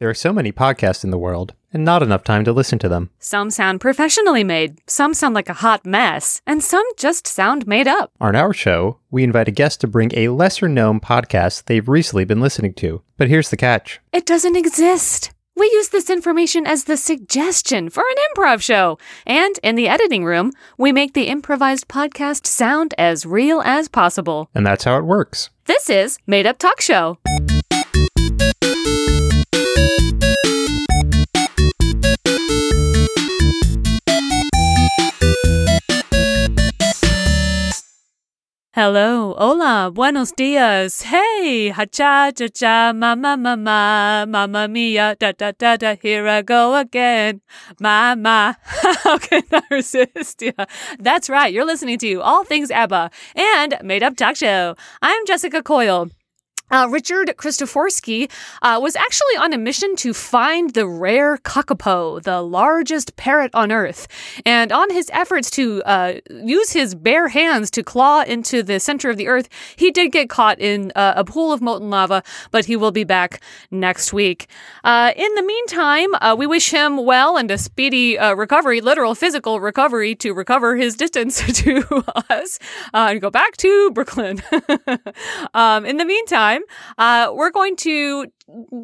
[0.00, 2.88] There are so many podcasts in the world, and not enough time to listen to
[2.88, 3.10] them.
[3.18, 7.86] Some sound professionally made, some sound like a hot mess, and some just sound made
[7.86, 8.10] up.
[8.18, 12.24] On our show, we invite a guest to bring a lesser known podcast they've recently
[12.24, 13.02] been listening to.
[13.18, 15.32] But here's the catch It doesn't exist.
[15.54, 18.96] We use this information as the suggestion for an improv show.
[19.26, 24.48] And in the editing room, we make the improvised podcast sound as real as possible.
[24.54, 25.50] and that's how it works.
[25.66, 27.18] This is Made Up Talk Show.
[38.82, 41.02] Hello, hola, buenos dias.
[41.02, 45.96] Hey, ha cha cha cha, mama mama, mamma mia, da da da da.
[45.96, 47.42] Here I go again,
[47.78, 48.56] mama.
[49.04, 50.40] How can I resist?
[50.40, 50.64] Yeah,
[50.98, 51.52] that's right.
[51.52, 54.74] You're listening to All Things ABBA and Made Up Talk Show.
[55.02, 56.08] I'm Jessica Coyle.
[56.70, 58.30] Uh, Richard Christoforsky
[58.62, 63.72] uh, was actually on a mission to find the rare kakapo, the largest parrot on
[63.72, 64.06] Earth.
[64.46, 69.10] And on his efforts to uh, use his bare hands to claw into the center
[69.10, 72.66] of the Earth, he did get caught in uh, a pool of molten lava, but
[72.66, 74.48] he will be back next week.
[74.84, 79.60] Uh, in the meantime, uh, we wish him well and a speedy recovery, literal physical
[79.60, 82.58] recovery, to recover his distance to us
[82.94, 84.40] and go back to Brooklyn.
[85.54, 86.59] um, in the meantime,
[86.98, 88.26] uh, we're going to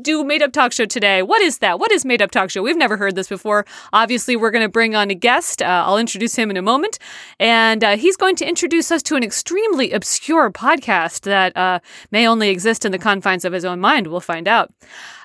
[0.03, 1.23] do Made Up Talk Show today.
[1.23, 1.79] What is that?
[1.79, 2.63] What is Made Up Talk Show?
[2.63, 3.67] We've never heard this before.
[3.93, 5.63] Obviously, we're going to bring on a guest.
[5.63, 6.99] Uh, I'll introduce him in a moment.
[7.41, 12.27] And uh, he's going to introduce us to an extremely obscure podcast that uh, may
[12.27, 14.07] only exist in the confines of his own mind.
[14.07, 14.71] We'll find out.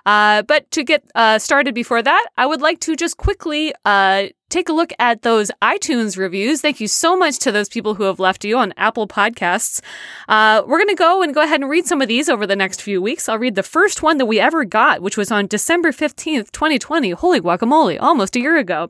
[0.05, 4.27] Uh, but to get uh, started before that, I would like to just quickly uh,
[4.52, 6.61] take a look at those iTunes reviews.
[6.61, 9.81] Thank you so much to those people who have left you on Apple Podcasts.
[10.27, 12.55] Uh, we're going to go and go ahead and read some of these over the
[12.55, 13.27] next few weeks.
[13.27, 17.11] I'll read the first one that we ever got, which was on December 15th, 2020.
[17.11, 18.89] Holy guacamole, almost a year ago.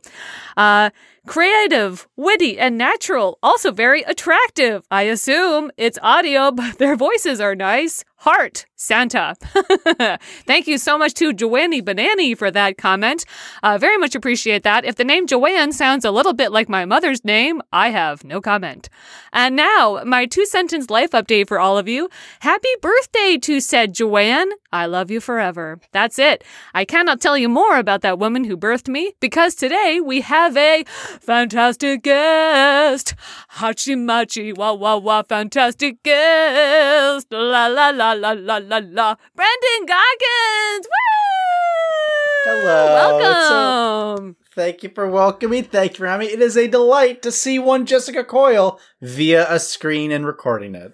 [0.57, 0.89] Uh,
[1.27, 3.37] creative, witty, and natural.
[3.43, 4.85] Also very attractive.
[4.89, 8.03] I assume it's audio, but their voices are nice.
[8.17, 9.35] Heart, Santa.
[10.47, 13.25] Thank you so much to Joanny Banani for that comment.
[13.61, 14.85] Uh, very much appreciate that.
[14.85, 18.41] If the name Joanne sounds a little bit like my mother's name, I have no
[18.41, 18.89] comment.
[19.31, 22.09] And now, my two sentence life update for all of you.
[22.39, 24.49] Happy birthday to said Joanne.
[24.73, 25.79] I love you forever.
[25.91, 26.43] That's it.
[26.73, 30.57] I cannot tell you more about that woman who birthed me because today we have
[30.57, 30.85] a
[31.19, 33.13] fantastic guest.
[33.57, 37.27] Hachimachi, wah wah wah, fantastic guest.
[37.31, 38.87] La la la la la la la.
[38.89, 39.15] la.
[39.35, 40.87] Brendan Goggins.
[40.87, 42.43] Woo!
[42.43, 42.87] Hello.
[42.87, 44.35] A- Welcome.
[44.55, 45.63] Thank you for welcoming.
[45.63, 46.33] Thank you for having me.
[46.33, 50.93] It is a delight to see one Jessica Coyle via a screen and recording it.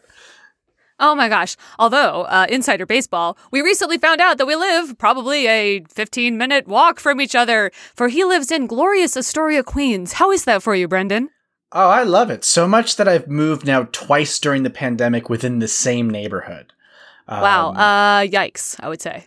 [0.99, 1.55] Oh my gosh.
[1.77, 6.67] Although, uh, Insider Baseball, we recently found out that we live probably a 15 minute
[6.67, 10.13] walk from each other, for he lives in glorious Astoria, Queens.
[10.13, 11.29] How is that for you, Brendan?
[11.71, 15.59] Oh, I love it so much that I've moved now twice during the pandemic within
[15.59, 16.73] the same neighborhood.
[17.27, 17.69] Wow.
[17.69, 19.25] Um, Uh, yikes, I would say.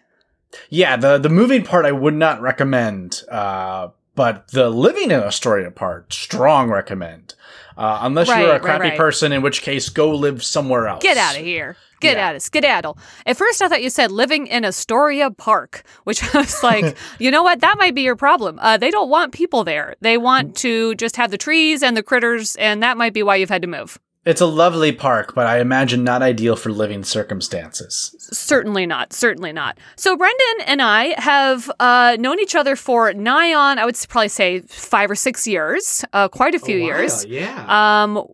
[0.68, 5.70] yeah, the the moving part I would not recommend, uh, but the living in Astoria
[5.70, 7.34] part, strong recommend.
[7.76, 8.96] Uh, unless Right, you're a right, crappy right.
[8.98, 11.02] person, in which case go live somewhere else.
[11.02, 11.76] Get out of here.
[12.00, 12.28] Get Yeah.
[12.28, 12.98] out of skedaddle.
[13.24, 17.30] At first, I thought you said living in Astoria Park, which I was like, you
[17.30, 17.60] know what?
[17.60, 18.58] That might be your problem.
[18.60, 19.94] Uh, they don't want people there.
[20.02, 23.36] They want to just have the trees and the critters, and that might be why
[23.36, 23.98] you've had to move.
[24.26, 28.14] It's a lovely park, but I imagine not ideal for living circumstances.
[28.18, 29.14] Certainly not.
[29.14, 29.78] Certainly not.
[29.96, 34.28] So Brendan and I have uh, known each other for nigh on, I would probably
[34.28, 37.24] say five or six years, uh, quite a few years.
[37.24, 38.02] yeah.
[38.02, 38.26] Um,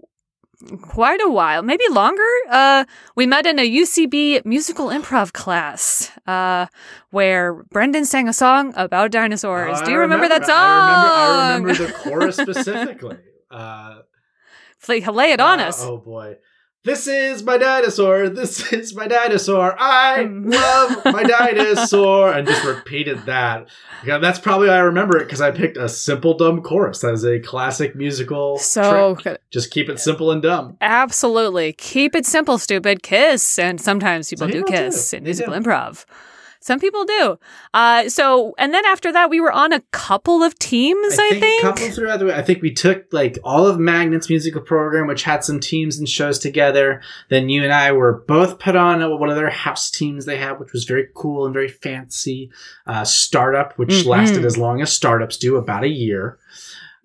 [0.83, 2.29] quite a while, maybe longer.
[2.49, 6.67] Uh, we met in a UCB musical improv class, uh,
[7.11, 9.81] where Brendan sang a song about dinosaurs.
[9.83, 10.57] Do you remember, that song?
[10.57, 13.19] I remember, I remember the chorus specifically.
[13.49, 14.01] Uh,
[14.89, 15.83] Lay, lay it on uh, us.
[15.83, 16.37] Oh boy.
[16.85, 18.29] This is my dinosaur.
[18.29, 19.75] This is my dinosaur.
[19.77, 22.31] I love my dinosaur.
[22.33, 23.69] And just repeated that.
[24.05, 27.01] Yeah, that's probably why I remember it because I picked a simple dumb chorus.
[27.01, 28.59] That is a classic musical.
[28.59, 29.41] So trick.
[29.51, 30.77] just keep it simple and dumb.
[30.81, 31.73] Absolutely.
[31.73, 33.03] Keep it simple, stupid.
[33.03, 33.59] Kiss.
[33.59, 35.17] And sometimes people Some do kiss do.
[35.17, 35.61] in They musical do.
[35.61, 36.05] improv.
[36.67, 37.39] Some people do.
[37.75, 41.63] Uh, so, and then after that, we were on a couple of teams, I, think.
[41.63, 42.35] couple throughout the way.
[42.35, 46.09] I think we took like all of Magnet's musical program, which had some teams and
[46.09, 47.03] shows together.
[47.31, 50.59] Then you and I were both put on one of their house teams they had,
[50.59, 52.51] which was very cool and very fancy.
[52.85, 54.07] Uh, startup, which Mhm.
[54.07, 56.37] lasted as long as startups do, about a year.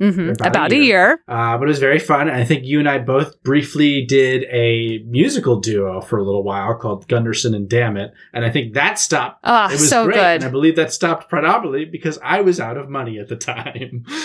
[0.01, 1.24] Hmm About About, a a year.
[1.27, 2.30] Uh, but it was very fun.
[2.30, 6.75] I think you and I both briefly did a musical duo for a little while
[6.75, 8.12] called Gunderson and Dammit.
[8.33, 9.39] And I think that stopped.
[9.44, 10.15] Ah, it was so great.
[10.15, 10.36] good.
[10.36, 14.06] And I believe that stopped predominantly because I was out of money at the time.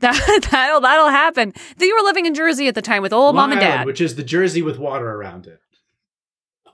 [0.00, 1.54] That, that'll that'll happen.
[1.80, 3.86] You were living in Jersey at the time with old Long mom and Island, dad.
[3.86, 5.58] which is the jersey with water around it.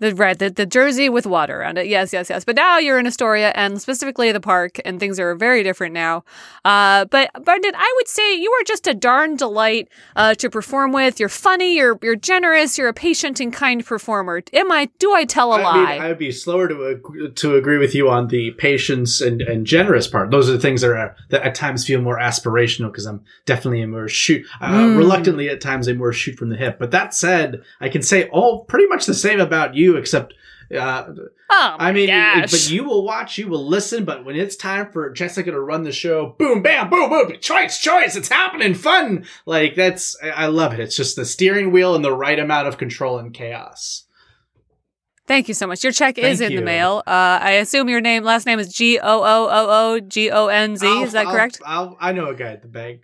[0.03, 1.87] The right, the, the Jersey with water around it.
[1.87, 2.45] Yes, yes, yes.
[2.45, 6.25] But now you're in Astoria and specifically the park, and things are very different now.
[6.65, 10.91] Uh, but Brendan, I would say you are just a darn delight uh, to perform
[10.93, 11.21] with.
[11.21, 11.77] You're funny.
[11.77, 12.77] You're you're generous.
[12.79, 14.43] You're a patient and kind performer.
[14.53, 14.89] Am I?
[14.99, 15.93] Do I tell a I lie?
[15.93, 19.41] mean, I would be slower to ag- to agree with you on the patience and,
[19.43, 20.31] and generous part.
[20.33, 23.83] Those are the things that are that at times feel more aspirational because I'm definitely
[23.83, 24.97] a more shoot uh, Mm.
[24.99, 26.79] reluctantly at times a more shoot from the hip.
[26.79, 30.35] But that said, I can say all pretty much the same about you, except.
[30.75, 31.05] Uh,
[31.51, 32.51] oh I mean, gosh.
[32.51, 35.83] but you will watch, you will listen, but when it's time for Jessica to run
[35.83, 39.27] the show, boom, bam, boom, boom, choice, choice, it's happening, fun.
[39.45, 40.81] Like that's, I love it.
[40.81, 44.07] It's just the steering wheel and the right amount of control and chaos.
[45.27, 45.85] Thank you so much.
[45.85, 47.03] Your check is Thank in the mail.
[47.07, 50.47] Uh, I assume your name, last name is G O O O O G O
[50.47, 50.87] N Z.
[51.03, 51.61] Is that I'll- correct?
[51.67, 53.03] I'll, I know a guy at the bank.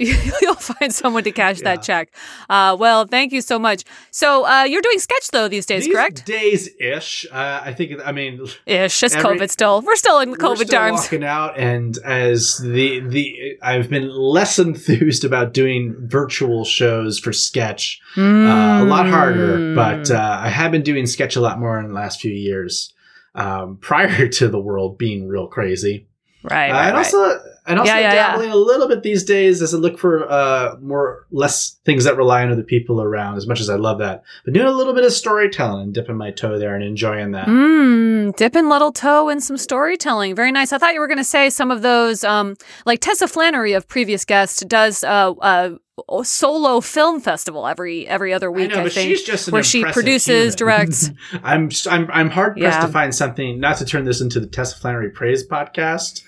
[0.42, 1.64] You'll find someone to cash Yeah.
[1.76, 2.14] that check.
[2.48, 3.84] Uh, well, thank you so much.
[4.10, 6.24] So uh, you're doing sketch though these days, These correct?
[6.24, 7.26] Days ish.
[7.30, 8.00] Uh, I think.
[8.04, 9.02] I mean, Ish.
[9.02, 9.82] It's Every- COVID still.
[9.82, 11.00] We're still in we're COVID still times.
[11.02, 17.32] walking out, and as the the I've been less enthused about doing virtual shows for
[17.32, 18.00] sketch.
[18.16, 19.74] Uh, a lot harder, Mm.
[19.76, 22.92] but uh, I have been doing sketch a lot more in the last few years.
[23.34, 26.08] Um, prior to the world being real crazy,
[26.42, 27.40] right, Uh, right, and right.
[27.70, 28.26] And also Yeah, yeah, yeah.
[28.32, 32.16] dabbling a little bit these days as I look for uh, more less things that
[32.16, 33.36] rely on other people around.
[33.36, 36.16] As much as I love that, but doing a little bit of storytelling and dipping
[36.16, 37.46] my toe there and enjoying that.
[37.46, 40.34] Mm, dipping little toe in some storytelling.
[40.34, 40.72] Very nice.
[40.72, 42.56] I thought you were going to say some of those, um,
[42.86, 45.76] like Tessa Flannery of previous guest does uh, uh,
[46.08, 48.70] a solo film festival every every other week.
[48.70, 49.10] I know, I but think.
[49.10, 50.56] she's just an where she produces, human.
[50.56, 51.10] directs.
[51.42, 52.86] I'm I'm I'm hard pressed Yeah.
[52.86, 53.60] to find something.
[53.60, 56.22] Not to turn this into the Tessa Flannery praise podcast.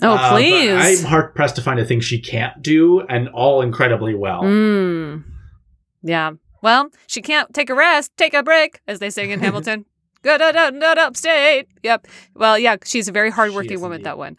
[0.00, 1.02] Oh, uh, please.
[1.04, 4.42] I'm hard pressed to find a thing she can't do, and all incredibly well.
[4.42, 5.24] Mm.
[6.02, 6.32] Yeah.
[6.62, 9.84] Well, she can't take a rest, take a break, as they sing in Hamilton.
[10.22, 11.66] Good upstate.
[11.82, 12.06] Yep.
[12.36, 14.06] Well, yeah, she's a very hardworking woman, indeed.
[14.06, 14.36] that one.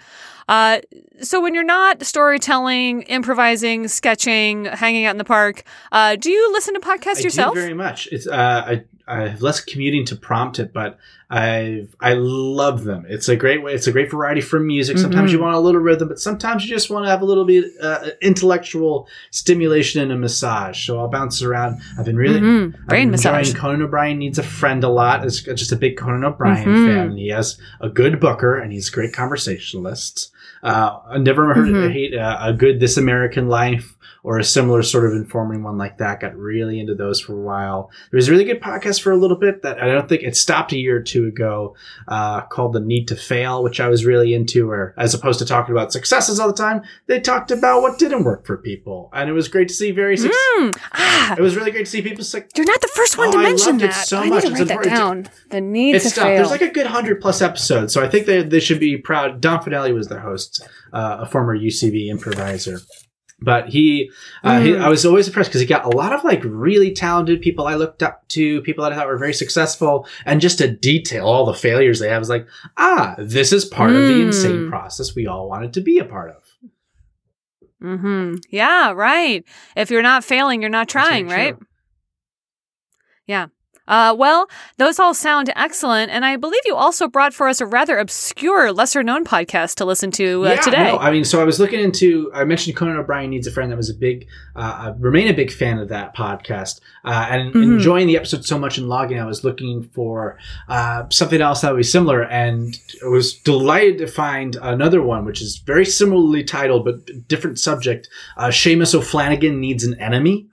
[0.47, 0.79] Uh,
[1.21, 6.51] so when you're not storytelling, improvising, sketching, hanging out in the park, uh, do you
[6.51, 7.53] listen to podcasts I yourself?
[7.53, 8.07] do very much.
[8.11, 10.97] It's uh, I I have less commuting to prompt it, but
[11.29, 13.05] I I love them.
[13.09, 13.73] It's a great way.
[13.73, 14.97] It's a great variety from music.
[14.97, 15.33] Sometimes Mhm.
[15.33, 17.65] you want a little rhythm, but sometimes you just want to have a little bit
[17.81, 20.85] uh, intellectual stimulation and a massage.
[20.85, 21.81] So I'll bounce around.
[21.99, 22.75] I've been really Mhm.
[22.75, 23.53] I've Brain massage.
[23.53, 25.25] Conan O'Brien needs a friend a lot.
[25.25, 26.85] It's just a big Conan O'Brien Mhm.
[26.87, 27.17] fan.
[27.17, 30.29] He has a good booker and he's a great conversationalist.
[30.63, 31.91] Uh, I never heard Mhm.
[31.91, 35.97] hate uh, a good This American Life or a similar sort of informing one like
[35.97, 36.21] that.
[36.21, 37.91] Got really into those for a while.
[38.09, 40.37] There was a really good podcast for a little bit that I don't think it
[40.37, 41.75] stopped a year or two ago
[42.07, 44.67] uh, called The Need to Fail, which I was really into.
[44.67, 48.23] Where as opposed to talking about successes all the time, they talked about what didn't
[48.23, 50.15] work for people, and it was great to see very.
[50.15, 50.73] Mm.
[50.93, 52.23] Ah, It was really great to see people.
[52.23, 54.07] Suc- you're not the first one Oh, to I mention loved it that.
[54.07, 54.43] so I much.
[54.45, 55.27] need to It's write that down.
[55.49, 56.23] The need to stuff.
[56.25, 56.37] fail.
[56.37, 59.41] There's like a good hundred plus episodes, so I think they they should be proud.
[59.41, 60.52] Don Fanelli was the host,
[60.91, 62.79] uh, a former UCB improviser.
[63.41, 64.09] But he,
[64.43, 64.81] uh, he, Mm.
[64.81, 67.75] I was always impressed because he got a lot of like really talented people I
[67.75, 71.45] looked up to, people that I thought were very successful, and just to detail all
[71.45, 72.47] the failures they have is like,
[72.77, 74.27] ah, this is part of the Mm.
[74.27, 76.43] insane process we all wanted to be a part of.
[77.81, 79.43] hmm Yeah, right.
[79.75, 81.57] If you're not failing, you're not trying, right?
[81.57, 81.67] true.
[83.87, 84.47] Uh, well,
[84.77, 88.71] those all sound excellent, and I believe you also brought for us a rather obscure,
[88.71, 90.83] lesser-known podcast to listen to uh, yeah, today.
[90.91, 92.31] No, I mean, so I was looking into.
[92.33, 93.71] I mentioned Conan O'Brien needs a friend.
[93.71, 94.27] That was a big.
[94.55, 97.63] Uh, I remain a big fan of that podcast, uh, and Mhm.
[97.73, 99.19] enjoying the episode so much and logging.
[99.19, 100.37] I was looking for
[100.69, 105.25] uh, something else that would be similar, and I was delighted to find another one,
[105.25, 108.07] which is very similarly titled but different subject.
[108.37, 110.47] Uh, Seamus O'Flanagan needs an enemy.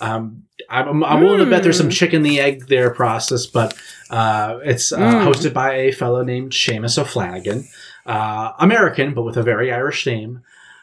[0.00, 1.92] Um, I'm, I'm willing to bet there's some Mm.
[1.92, 3.74] chicken the egg there process, but
[4.10, 5.24] uh, it's uh, Mm.
[5.26, 7.64] hosted by a fellow named Seamus O'Flanagan,
[8.06, 10.42] uh, American but with a very Irish name.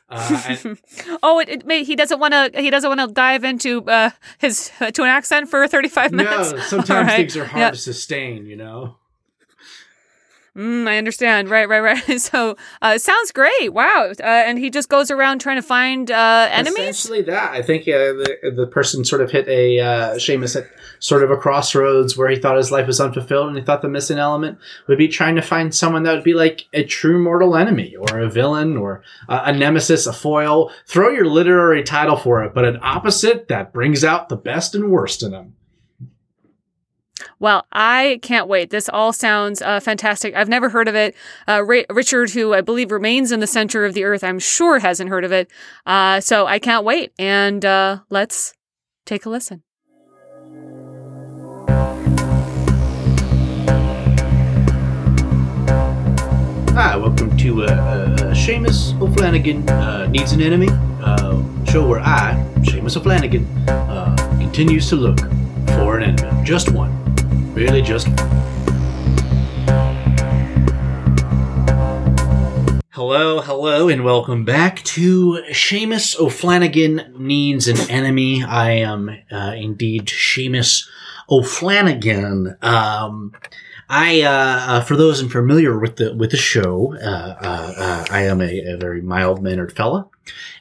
[0.09, 0.77] Uh, and
[1.23, 2.51] oh, it, it may, he doesn't want to.
[2.61, 6.51] He doesn't want to dive into uh, his uh, to an accent for thirty-five minutes.
[6.51, 7.17] no, sometimes right.
[7.17, 7.71] things are hard Yeah.
[7.71, 8.97] to sustain, you know.
[10.55, 11.49] Mm, I understand.
[11.49, 12.03] Right, right, right.
[12.21, 13.73] So, uh, sounds great.
[13.73, 14.11] Wow.
[14.19, 16.77] Uh, and he just goes around trying to find uh, enemies.
[16.77, 20.69] Essentially, that I think uh, the the person sort of hit a uh, Seamus hit
[20.99, 23.89] sort of a crossroads where he thought his life was unfulfilled, and he thought the
[23.89, 27.55] missing element would be trying to find someone that would be like a true mortal
[27.55, 30.71] enemy, or a villain, or a nemesis, a foil.
[30.85, 34.91] Throw your literary title for it, but an opposite that brings out the best and
[34.91, 35.55] worst in him.
[37.39, 38.69] Well, I can't wait.
[38.69, 40.35] This all sounds uh, fantastic.
[40.35, 41.15] I've never heard of it.
[41.47, 44.79] Uh, Ra- Richard, who I believe remains in the center of the earth, I'm sure
[44.79, 45.49] hasn't heard of it.
[45.85, 47.13] Uh, so I can't wait.
[47.19, 48.53] And uh, let's
[49.05, 49.63] take a listen.
[56.75, 60.69] Hi, welcome to uh, uh, Seamus O'Flanagan uh, Needs an Enemy,
[61.03, 65.19] uh, show where I, Seamus O'Flanagan, uh, continues to look
[65.77, 66.43] for an enemy.
[66.43, 66.91] Just one.
[67.53, 68.07] Really, just.
[72.89, 78.43] Hello, hello, and welcome back to Seamus O'Flanagan Needs an Enemy.
[78.43, 80.89] I am uh, indeed Seamus
[81.29, 82.57] O'Flanagan.
[82.63, 83.33] Um,
[83.87, 88.23] I, uh, uh, for those unfamiliar with the with the show, uh, uh, uh, I
[88.23, 90.07] am a, a very mild mannered fella,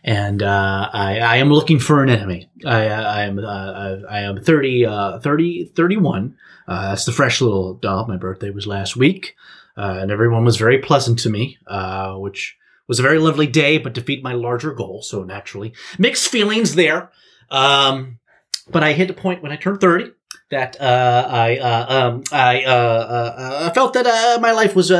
[0.05, 2.51] and uh, I, I am looking for an enemy.
[2.67, 6.37] I, I am uh, I am 30, uh, 30 31.
[6.67, 8.07] Uh, that's the fresh little doll.
[8.07, 9.35] My birthday was last week,
[9.77, 12.57] uh, and everyone was very pleasant to me, uh, which
[12.89, 15.03] was a very lovely day, but defeat my larger goal.
[15.03, 17.11] So naturally, mixed feelings there.
[17.51, 18.19] Um,
[18.71, 20.13] but I hit a point when I turned thirty
[20.51, 24.91] that uh, I uh, um, I uh, felt that my life was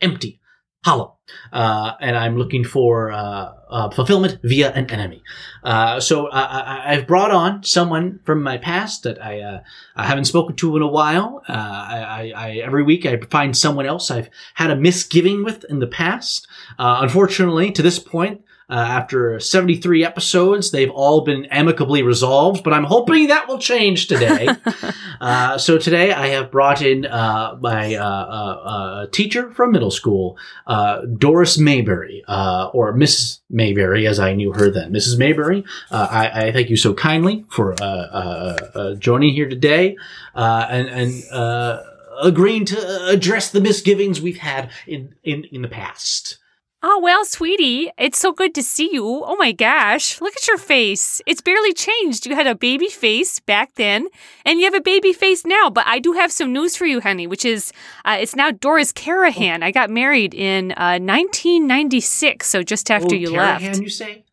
[0.00, 0.40] empty,
[0.84, 1.18] hollow,
[1.52, 5.22] uh, and I'm looking for uh, uh, fulfillment via an enemy.
[5.62, 9.62] Uh, so I, I've brought on someone from my past that I uh,
[9.96, 11.42] I haven't spoken to in a while.
[11.48, 15.64] Uh, I, I, I every week I find someone else I've had a misgiving with
[15.64, 16.46] in the past.
[16.78, 18.42] Uh, unfortunately, to this point.
[18.70, 24.06] Uh, after 73 episodes, they've all been amicably resolved, but I'm hoping that will change
[24.06, 24.48] today.
[25.20, 29.90] uh, so today I have brought in uh, my uh, uh, uh, teacher from middle
[29.90, 33.40] school, uh, Doris Mayberry, uh, or Mrs.
[33.50, 34.92] Mayberry, as I knew her then.
[34.92, 35.18] Mrs.
[35.18, 39.96] Mayberry, uh, I, I thank you so kindly for uh, uh, uh, joining here today
[40.34, 41.82] uh, and, and uh,
[42.22, 46.38] agreeing to address the misgivings we've had in, in, in the past.
[46.84, 49.04] Oh, well, sweetie, it's so good to see you.
[49.24, 51.20] Oh my gosh, look at your face.
[51.26, 52.26] It's barely changed.
[52.26, 54.08] You had a baby face back then,
[54.44, 55.70] and you have a baby face now.
[55.70, 57.72] But I do have some news for you, honey, which is
[58.04, 59.62] uh, it's now Doris Carahan.
[59.62, 63.80] I got married in uh, 1996, so just after Oh, you Carahan, left.
[63.80, 64.24] you say?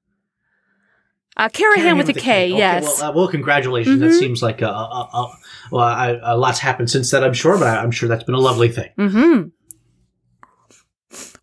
[1.37, 2.99] Uh, Carahan, with a a K, Okay, yes.
[2.99, 3.99] Well, uh, well congratulations.
[3.99, 4.19] That Mhm.
[4.19, 5.31] seems like a, a, a,
[5.71, 7.23] well, a lot's happened since then.
[7.23, 8.89] I'm sure, but I, I'm sure that's been a lovely thing.
[8.97, 9.49] Mm-hmm.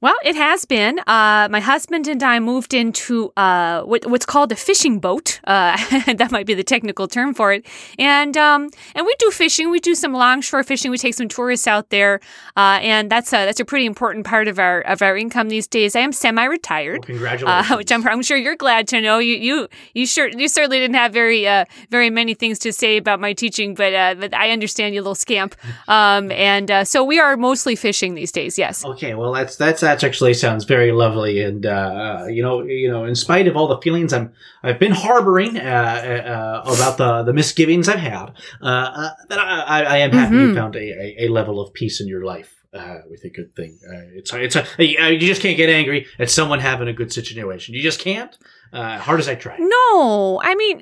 [0.01, 0.99] Well, it has been.
[1.01, 5.41] Uh, my husband and I moved into uh, what, what's called a fishing boat.
[5.45, 5.77] Uh,
[6.15, 7.67] that might be the technical term for it.
[7.99, 9.71] And um, and we do fishing.
[9.71, 10.91] We do some longshore fishing.
[10.91, 12.21] We take some tourists out there,
[12.57, 15.67] uh, and that's a that's a pretty important part of our of our income these
[15.67, 15.97] days.
[15.97, 17.07] I am semi-retired.
[17.07, 17.71] congratulations.
[17.71, 19.19] Uh, which I'm, I'm sure you're glad to know.
[19.19, 22.99] You you you sure you certainly didn't have very uh, very many things to say
[22.99, 25.55] about my teaching, but uh, but I understand you little scamp.
[25.89, 28.59] Um, and uh, so we are mostly fishing these days.
[28.59, 28.85] Yes.
[28.85, 32.91] Okay, well that's that's that actually sounds very lovely, and uh, uh, you know, you
[32.91, 37.11] know, in spite of all the feelings I'm I've been harboring uh, uh, about the
[37.29, 38.27] the misgivings I've had,
[38.61, 40.55] uh, uh, that I, I, am happy you Mhm.
[40.55, 42.53] found a, a, level of peace in your life.
[42.75, 46.29] Uh, with a good thing, uh, it's it's a, you just can't get angry at
[46.29, 47.75] someone having a good situation.
[47.75, 48.37] You just can't.
[48.73, 49.57] Uh, hard as I try.
[49.59, 50.77] No, I mean,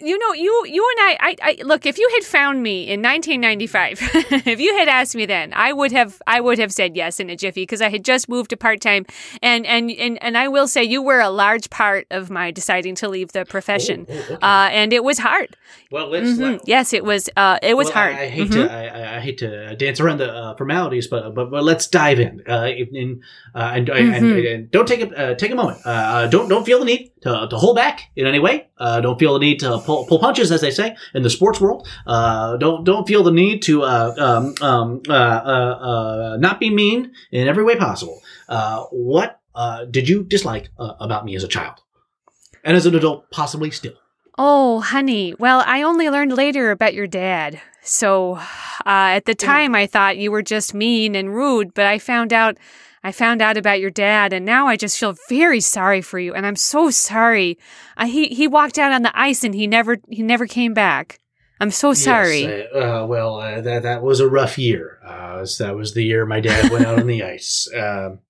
[0.00, 1.84] you know, you you and I, I, I look.
[1.86, 3.98] If you had found me in 1995,
[4.46, 7.30] if you had asked me then, I would have I would have said yes in
[7.30, 9.06] a jiffy because I had just moved to part time,
[9.42, 12.94] and and and and I will say you were a large part of my deciding
[12.96, 14.34] to leave the profession, Oh, oh, okay.
[14.34, 15.56] uh, and it was hard.
[15.90, 16.28] well, let's.
[16.30, 16.38] Mhm.
[16.40, 17.28] let- Yes, it was.
[17.36, 18.14] Uh, it was Well, hard.
[18.16, 18.66] I, I hate Mhm.
[18.68, 22.42] to I, hate to dance around the uh, formalities, but but but let's dive in.
[22.48, 23.20] Uh, in, in
[23.54, 24.54] uh, and, and, Mhm.
[24.54, 25.78] and don't take a uh, take a moment.
[26.30, 28.68] Don't don't feel the need to, to hold back in any way.
[28.78, 31.60] Uh, don't feel the need to pull, pull punches, as they say in the sports
[31.60, 31.86] world.
[32.06, 35.78] Uh, don't don't feel the need to uh, um, um, uh, uh,
[36.34, 38.20] uh, not be mean in every way possible.
[38.48, 41.80] Uh, what uh, did you dislike uh, about me as a child,
[42.64, 43.94] and as an adult, possibly still?
[44.36, 45.34] Oh, honey.
[45.38, 47.60] Well, I only learned later about your dad.
[47.82, 48.44] So, uh,
[48.86, 52.56] at the time, I thought you were just mean and rude, but I found out.
[53.04, 56.34] I found out about your dad, and now I just feel very sorry for you,
[56.34, 57.58] and I'm so sorry.
[57.96, 61.18] Uh, he he walked out on the ice, and he never he never came back.
[61.60, 62.42] I'm so sorry.
[62.42, 64.98] Yes, uh, uh, well, uh, that that was a rough year.
[65.04, 67.68] Uh, that was the year my dad went out on the ice.
[67.74, 68.20] Um,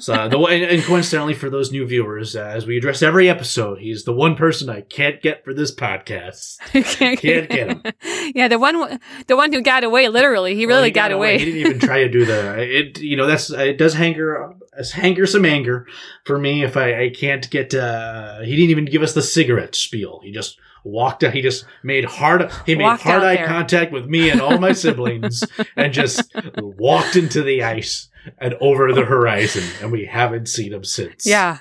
[0.00, 3.78] so the one, and coincidentally for those new viewers, uh, as we address every episode,
[3.78, 6.58] he's the one person I can't get for this podcast.
[6.72, 7.82] can't, Can't get him.
[8.34, 10.08] yeah, the one, the one who got away.
[10.08, 11.38] Literally, he Well, really he got, away.
[11.38, 12.56] He didn't even try to do the.
[12.60, 14.54] It you know that's it does hanger
[14.92, 15.86] hanger some anger
[16.24, 17.74] for me if I, I can't get.
[17.74, 20.20] uh He didn't even give us the cigarette spiel.
[20.24, 21.34] He just walked out.
[21.34, 22.50] He just made hard.
[22.64, 23.46] He made Walked hard eye there.
[23.46, 25.42] contact with me and all my siblings,
[25.76, 29.64] and just walked into the ice and over the horizon.
[29.80, 31.26] And we haven't seen him since.
[31.26, 31.58] yeah,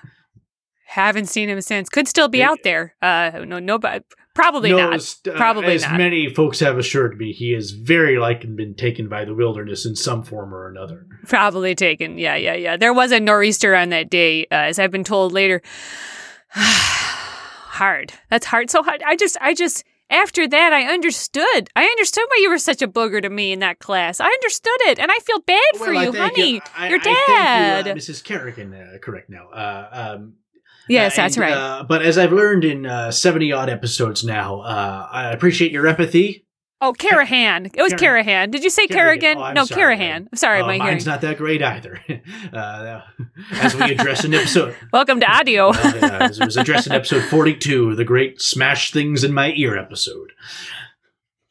[0.87, 1.89] haven't seen him since.
[1.89, 2.95] Could still be out there.
[3.01, 4.03] Uh, no, no, but
[4.33, 4.93] probably No, not.
[4.95, 5.97] as- uh, Probably as not.
[5.97, 9.95] many folks have assured me, he is very likely been taken by the wilderness in
[9.95, 11.05] some form or another.
[11.27, 12.17] Probably taken.
[12.17, 12.77] Yeah, yeah, yeah.
[12.77, 15.61] There was a nor'easter on that day, uh, as I've been told later.
[16.51, 18.13] hard.
[18.29, 18.69] That's hard.
[18.69, 19.01] So hard.
[19.05, 21.69] I just, I just, after that, I understood.
[21.75, 24.19] I understood why you were such a booger to me in that class.
[24.19, 26.61] I understood it, and I feel bad for Well, I you, honey.
[26.75, 27.85] I- Your I thank dad.
[27.87, 28.23] you, uh, Mrs.
[28.23, 29.49] Kerrigan, uh, correct now.
[29.49, 30.33] Uh, um,
[30.87, 31.53] yes, uh, that's right.
[31.53, 35.87] Uh, but as I've learned in uh, 70 odd episodes now, uh, I appreciate your
[35.87, 36.44] empathy.
[36.85, 37.65] Oh, Carahan.
[37.73, 38.51] It was Cara- Carahan.
[38.51, 38.87] Did you say.
[38.87, 39.37] Kerrigan?
[39.37, 39.97] Oh, no, sorry.
[39.97, 40.27] Carahan.
[40.31, 40.87] I'm sorry, Uh, my hearing.
[40.91, 41.99] mine's not that great either.
[42.53, 43.01] uh,
[43.53, 44.75] as we address in episode.
[44.93, 45.69] Welcome to audio.
[45.75, 49.77] Uh, yeah, it was addressed in episode 42, the great Smash Things in My Ear
[49.77, 50.31] episode.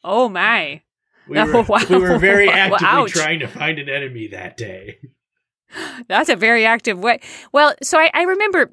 [0.03, 0.81] oh my.
[1.27, 1.79] We Oh, were, wow.
[1.89, 3.11] we were very Well, actively ouch.
[3.11, 4.99] trying to find an enemy that day.
[6.07, 7.19] That's a very active way.
[7.51, 8.71] Well, so I, I remember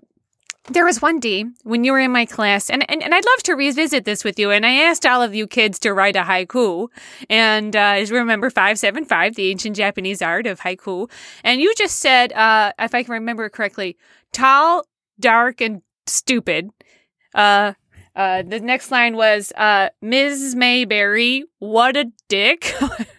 [0.69, 3.43] there was one day when you were in my class, and, and, and I'd love
[3.45, 4.51] to revisit this with you.
[4.51, 6.89] And I asked all of you kids to write a haiku.
[7.29, 11.11] And uh, remember, 575, the ancient Japanese art of haiku.
[11.43, 13.97] And you just said, uh, if I can remember correctly,
[14.33, 14.87] tall,
[15.19, 16.71] dark, and stupid.
[17.35, 17.73] Uh,
[18.15, 20.55] uh, the next line was, uh, Ms.
[20.55, 22.73] Mayberry, what a dick.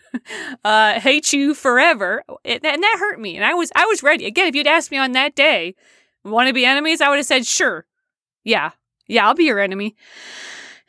[0.64, 2.24] uh, hate you forever.
[2.44, 3.36] It, and that hurt me.
[3.36, 4.26] And I was, I was ready.
[4.26, 5.76] Again, if you'd asked me on that day,
[6.24, 7.86] want to be enemies, I would have said, sure.
[8.44, 8.72] Yeah.
[9.08, 9.96] Yeah, I'll be your enemy.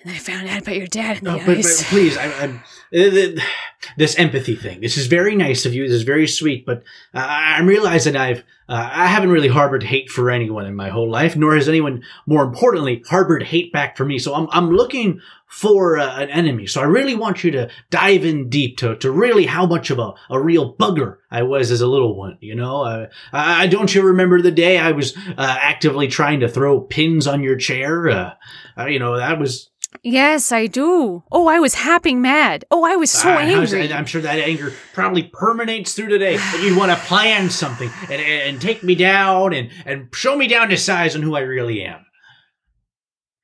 [0.03, 4.17] And I found out about your dad No, but, but please, I, I'm, th- this
[4.17, 4.81] empathy thing.
[4.81, 5.85] This is very nice of you.
[5.85, 6.65] This is very sweet.
[6.65, 6.79] But
[7.13, 11.11] uh, I'm realizing I've uh, I haven't really harbored hate for anyone in my whole
[11.11, 14.19] life, nor has anyone, more importantly, harbored hate back for me.
[14.19, 16.67] So I'm I'm looking for uh, an enemy.
[16.67, 19.99] So I really want you to dive in deep to to really how much of
[19.99, 22.39] a, a real bugger I was as a little one.
[22.41, 26.49] You know, uh, I, don't you remember the day I was uh, actively trying to
[26.49, 28.09] throw pins on your chair?
[28.09, 28.35] Uh,
[28.79, 29.71] uh, you know, that was
[30.03, 31.25] yes, I do.
[31.31, 32.65] Oh, I was happing mad.
[32.71, 33.93] Oh, I was so ah, was- angry.
[33.93, 36.37] I'm sure that anger probably permeates through today.
[36.37, 40.47] And you'd want to plan something and, and, take me down and, and show me
[40.47, 42.01] down to size on who I really am.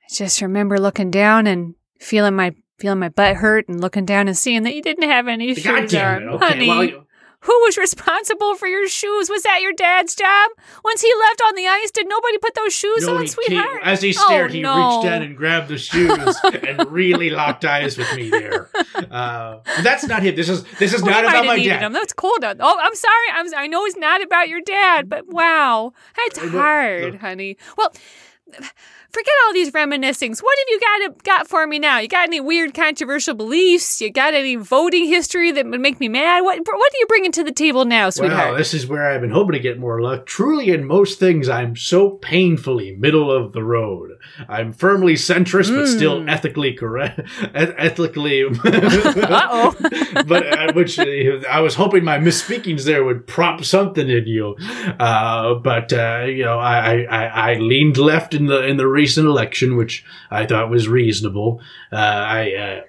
[0.02, 4.26] I just remember looking down and feeling my feeling my butt hurt and looking down
[4.26, 6.28] and seeing that you didn't have any God shoes damn it.
[6.28, 6.34] on.
[6.34, 6.46] Okay.
[6.46, 7.06] Honey, Well,
[7.42, 9.30] who was responsible for your shoes?
[9.30, 10.50] Was that your dad's job?
[10.84, 13.66] Once he left on the ice, did nobody put those shoes no, on, he- sweetheart?
[13.82, 14.76] he- as he Oh, stared, he no.
[14.76, 18.68] reached down and grabbed the shoes and really locked eyes with me there.
[19.10, 20.34] Uh, that's not him.
[20.36, 21.80] This is this is Well, not about my dad.
[21.82, 21.92] Him.
[21.92, 22.36] That's cool.
[22.42, 23.26] Oh, I'm sorry.
[23.32, 27.20] I'm, I know it's not about your dad, but wow, it's Uh, look, hard, look.
[27.22, 27.56] honey.
[27.78, 27.92] Well,
[29.10, 30.40] forget all these reminiscings.
[30.42, 31.98] What have you got got for me now?
[31.98, 34.00] You got any weird, controversial beliefs?
[34.00, 36.40] You got any voting history that would make me mad?
[36.42, 38.48] What What are you bringing to the table now, sweetheart?
[38.50, 40.26] Well, this is where I've been hoping to get more luck.
[40.26, 44.10] Truly, in most things, I'm so painfully middle of the road.
[44.48, 46.30] I'm firmly centrist, but still Mm.
[46.30, 47.20] ethically correct.
[47.54, 48.44] eth- ethically.
[48.64, 49.74] Uh-oh.
[50.26, 51.04] but uh, which uh,
[51.50, 54.56] I was hoping my misspeakings there would prompt something in you.
[54.98, 59.26] Uh, but uh, you know, I, I I leaned left in the in the recent
[59.26, 61.60] election, which I thought was reasonable.
[61.90, 62.52] Uh, I.
[62.54, 62.80] Uh,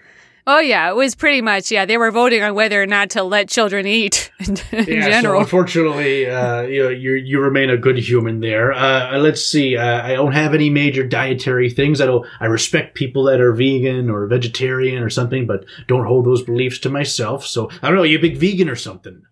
[0.45, 1.85] oh yeah, it was pretty much yeah.
[1.85, 5.39] They were voting on whether or not to let children eat in, in Yeah, general.
[5.39, 8.73] So unfortunately, uh, you know, you you remain a good human there.
[8.73, 9.77] Uh, let's see.
[9.77, 12.01] Uh, I don't have any major dietary things.
[12.01, 12.25] I don't.
[12.41, 16.79] I respect people that are vegan or vegetarian or something, but don't hold those beliefs
[16.79, 17.45] to myself.
[17.45, 18.03] So I don't know.
[18.03, 19.23] You a big vegan or something?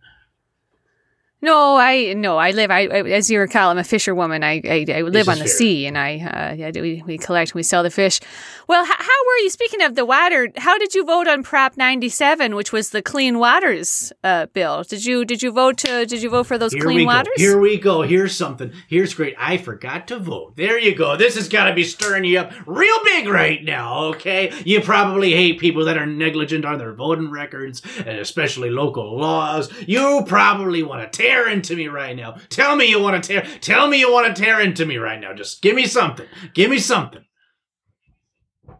[1.42, 2.70] No, I no, I live.
[2.70, 4.44] I, I as you recall, I'm a fisherwoman.
[4.44, 5.54] I I, I live on the fair.
[5.54, 8.20] sea, and I uh, yeah, we we collect, and we sell the fish.
[8.68, 9.50] Well, h- how were you?
[9.50, 13.40] Speaking of the water, how did you vote on Prop 97, which was the Clean
[13.40, 14.84] Waters uh, bill?
[14.84, 17.34] Did you did you vote to did you vote for those Here clean waters?
[17.38, 17.42] go.
[17.42, 18.02] Here we go.
[18.02, 18.74] Here's something.
[18.90, 19.34] Here's great.
[19.40, 20.58] I forgot to vote.
[20.58, 21.16] There you go.
[21.16, 24.04] This has got to be stirring you up real big right now.
[24.10, 24.52] Okay.
[24.66, 29.70] You probably hate people that are negligent on their voting records, and especially local laws.
[29.88, 32.38] You probably want to tear into me right now.
[32.50, 33.42] Tell me you want to tear.
[33.62, 35.34] Tell me you want to tear into me right now.
[35.34, 36.26] Just give me something.
[36.54, 37.24] Give me something.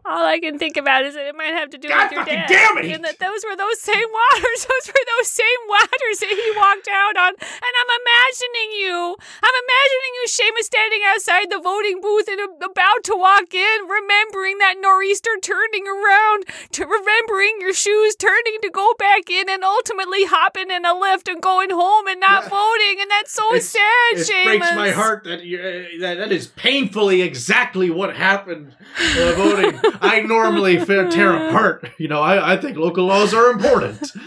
[0.04, 2.24] All I can think about is that it might have to do God with your
[2.24, 2.48] dad.
[2.48, 2.90] damn it!
[2.90, 4.60] And that those were those same waters.
[4.64, 7.32] Those were those same waters that he walked out on.
[7.36, 9.16] And I'm imagining you.
[9.44, 14.58] I'm imagining you, Seamus, standing outside the voting booth and about to walk in, remembering
[14.58, 20.24] that nor'easter turning around, to remembering your shoes turning to go back in, and ultimately
[20.24, 22.56] hopping in a lift and going home and not Yeah.
[22.56, 22.96] voting.
[23.04, 24.44] And that's so It's- sad, It Seamus.
[24.44, 29.80] breaks my heart that, you, uh, that that is painfully exactly what happened uh, voting.
[30.00, 31.88] I normally tear apart.
[31.98, 34.12] You know, I, I think local laws are important.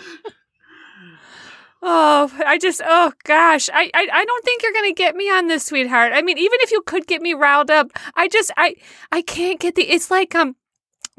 [1.85, 5.47] Oh, I just, oh gosh, I, I, I don't think you're gonna get me on
[5.47, 6.13] this, sweetheart.
[6.13, 8.75] I mean, even if you could get me riled up, I just, I,
[9.11, 9.81] I can't get the.
[9.83, 10.55] It's like, um,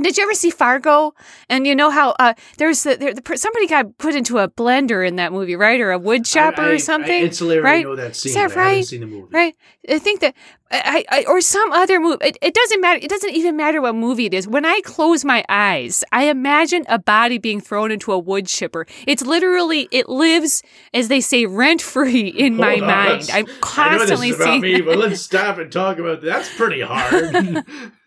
[0.01, 1.15] did you ever see Fargo?
[1.49, 5.07] And you know how uh, there's the, there, the somebody got put into a blender
[5.07, 7.85] in that movie, right, or a wood chopper I, I, or something, I insularly right?
[7.85, 8.35] know that scene.
[8.35, 8.85] that but I haven't right?
[8.85, 9.29] seen the movie.
[9.31, 9.57] right?
[9.89, 10.35] I think that
[10.71, 12.25] I, I or some other movie.
[12.25, 12.99] It, it doesn't matter.
[13.03, 14.49] It doesn't even matter what movie it is.
[14.49, 18.87] When I close my eyes, I imagine a body being thrown into a wood chipper.
[19.07, 23.31] It's literally it lives, as they say, rent free in my on, mind.
[23.33, 24.61] I'm I know constantly this is about seeing.
[24.61, 26.27] me, but let's stop and talk about that.
[26.27, 27.65] That's pretty hard.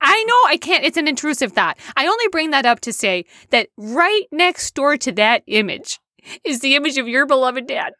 [0.00, 0.84] I know I can't.
[0.84, 1.78] It's an intrusive thought.
[1.96, 6.00] I only bring that up to say that right next door to that image
[6.44, 7.92] is the image of your beloved dad.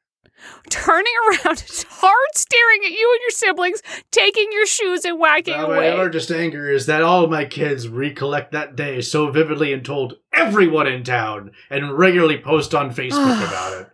[0.68, 5.62] Turning around, hard staring at you and your siblings, taking your shoes and whacking my
[5.62, 5.94] away.
[5.94, 10.14] largest anger is that all of my kids recollect that day so vividly and told
[10.32, 13.88] everyone in town and regularly post on Facebook about it.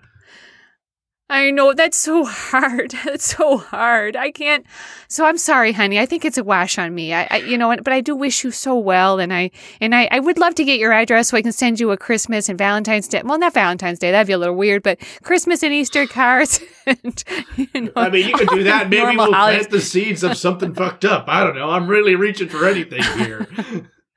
[1.31, 2.91] I know that's so hard.
[3.05, 4.17] That's so hard.
[4.17, 4.67] I can't.
[5.09, 5.99] So I'm sorry, honey.
[5.99, 7.15] I think it's a wash on me.
[7.15, 10.09] I, I you know, but I do wish you so well, and I and I,
[10.11, 12.59] I would love to get your address so I can send you a Christmas and
[12.59, 13.23] Valentine's Day.
[13.25, 14.11] Well, not Valentine's Day.
[14.11, 16.61] That'd be a little weird, but Christmas and Easter cards.
[16.87, 17.23] And,
[17.57, 18.89] you know, I mean, you could do that.
[18.89, 19.67] Maybe we'll holidays.
[19.67, 21.27] plant the seeds of something fucked up.
[21.29, 21.71] I don't know.
[21.71, 23.47] I'm really reaching for anything here.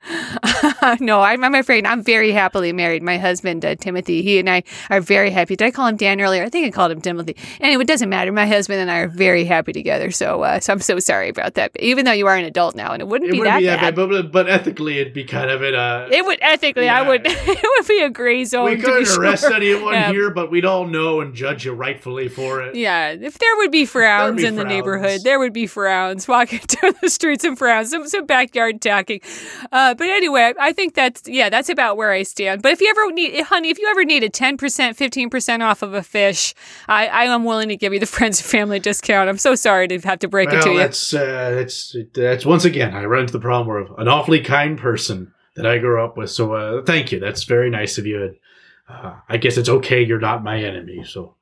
[1.00, 3.02] no, I'm, I'm afraid I'm very happily married.
[3.02, 5.56] My husband, uh, Timothy, he and I are very happy.
[5.56, 6.42] Did I call him Dan earlier?
[6.44, 7.36] I think I called him Timothy.
[7.60, 8.32] Anyway, it doesn't matter.
[8.32, 10.10] My husband and I are very happy together.
[10.10, 11.72] So, uh, so I'm so sorry about that.
[11.72, 13.80] But Even though you are an adult now, and it wouldn't It be wouldn't that
[13.94, 14.08] be bad.
[14.10, 16.08] but, but ethically, it'd be kind of in a.
[16.10, 17.22] It would ethically, I would.
[17.54, 18.66] It would be a gray zone.
[18.70, 20.10] we couldn't arrest anyone Yeah.
[20.12, 22.74] here, but we'd all know and judge you rightfully for it.
[22.74, 24.74] Yeah, if there would be frowns be in the frowns.
[24.74, 29.20] neighborhood, there would be frowns walking down the streets and frowns, some, some backyard talking.
[29.72, 32.62] Uh, but anyway, I think that's yeah, that's about where I stand.
[32.62, 35.62] But if you ever need, honey, if you ever need a ten percent, fifteen percent
[35.62, 36.54] off of a fish,
[36.88, 39.28] I, I am willing to give you the friends and family discount.
[39.28, 40.78] I'm so sorry to have to break it to you.
[40.78, 44.78] that's uh, that's that's once again I run into the problem of an awfully kind
[44.78, 46.30] person that I grew up with.
[46.30, 47.20] So uh, thank you.
[47.20, 48.22] That's very nice of you.
[48.22, 48.36] And,
[48.88, 50.04] uh, I guess it's okay.
[50.04, 51.04] You're not my enemy.
[51.04, 51.36] So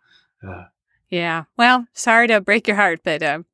[0.46, 0.64] uh,
[1.08, 1.44] Yeah.
[1.56, 3.46] Well, sorry to break your heart, but um,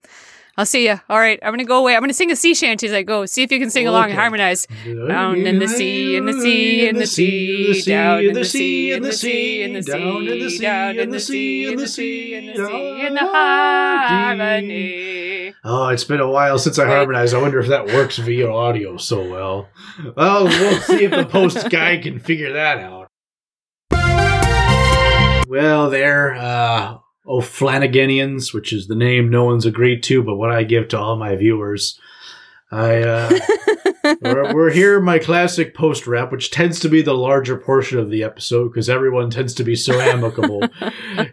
[0.59, 1.01] I'll see you.
[1.09, 1.95] All right, I'm gonna go away.
[1.95, 3.27] I'm gonna sing a sea shanty as I go.
[3.27, 4.67] See if you can sing along and harmonize.
[4.85, 9.05] Down in the sea, in the sea, in the sea, down in the sea, in
[9.05, 13.07] the sea, in the sea, down in the sea, in the sea, in the sea,
[13.07, 14.75] in the harmony.
[15.63, 17.37] Oh, it's been a while since I harmonized.
[17.37, 19.69] I wonder if that works via audio so well.
[20.17, 23.07] Well, we'll see if the post guy can figure that out.
[25.49, 30.51] Well, there, uh, oh, Flanaganians, which is the name no one's agreed to, but what
[30.51, 32.01] I give to all my viewers.
[32.71, 33.39] I, uh,
[34.23, 38.11] we're, we're here my classic post rap, which tends to be the larger portion of
[38.11, 40.63] the episode because everyone tends to be so amicable.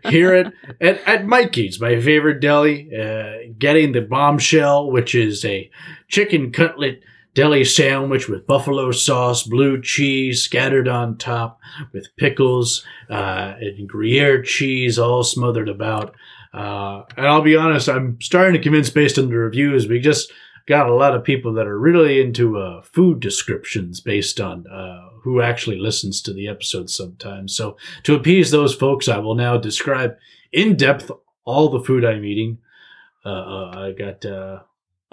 [0.10, 5.70] here at, at, at Mikey's, my favorite deli, uh, getting the bombshell, which is a
[6.08, 7.02] chicken cutlet
[7.36, 11.60] deli sandwich with buffalo sauce, blue cheese scattered on top,
[11.94, 16.16] with pickles uh, and Gruyere cheese all smothered about.
[16.54, 20.32] Uh, and I'll be honest, I'm starting to convince based on the reviews, we just
[20.66, 25.10] got a lot of people that are really into uh, food descriptions based on uh,
[25.24, 27.56] who actually listens to the episodes sometimes.
[27.56, 30.16] So to appease those folks, I will now describe
[30.52, 31.12] in depth
[31.44, 32.60] all the food I'm eating.
[33.26, 34.60] Uh, uh, I got uh,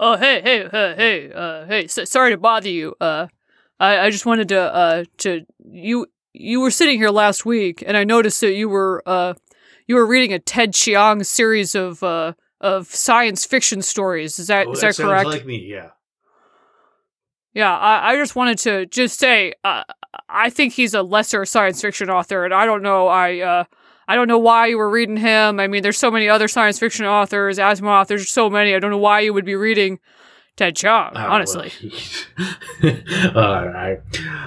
[0.05, 2.93] Oh, hey, hey, hey, hey, uh, hey, so, sorry to bother you.
[2.99, 3.27] Uh,
[3.79, 7.95] I, I just wanted to, uh, to, you, you were sitting here last week and
[7.95, 9.35] I noticed that you were, uh,
[9.87, 14.39] you were reading a Ted Chiang series of, uh, of science fiction stories.
[14.39, 15.25] Is that oh, is that that correct?
[15.25, 15.91] like me, yeah.
[17.53, 19.83] Yeah, I, I just wanted to just say, uh,
[20.27, 23.63] I think he's a lesser science fiction author, and I don't know, I, uh,
[24.07, 25.59] I don't know why you were reading him.
[25.59, 28.07] I mean, there's so many other science fiction authors, Asimov.
[28.07, 28.75] There's so many.
[28.75, 29.99] I don't know why you would be reading
[30.55, 31.13] Ted Chiang.
[31.15, 31.71] Oh, honestly,
[32.83, 32.97] well.
[33.35, 33.99] All right.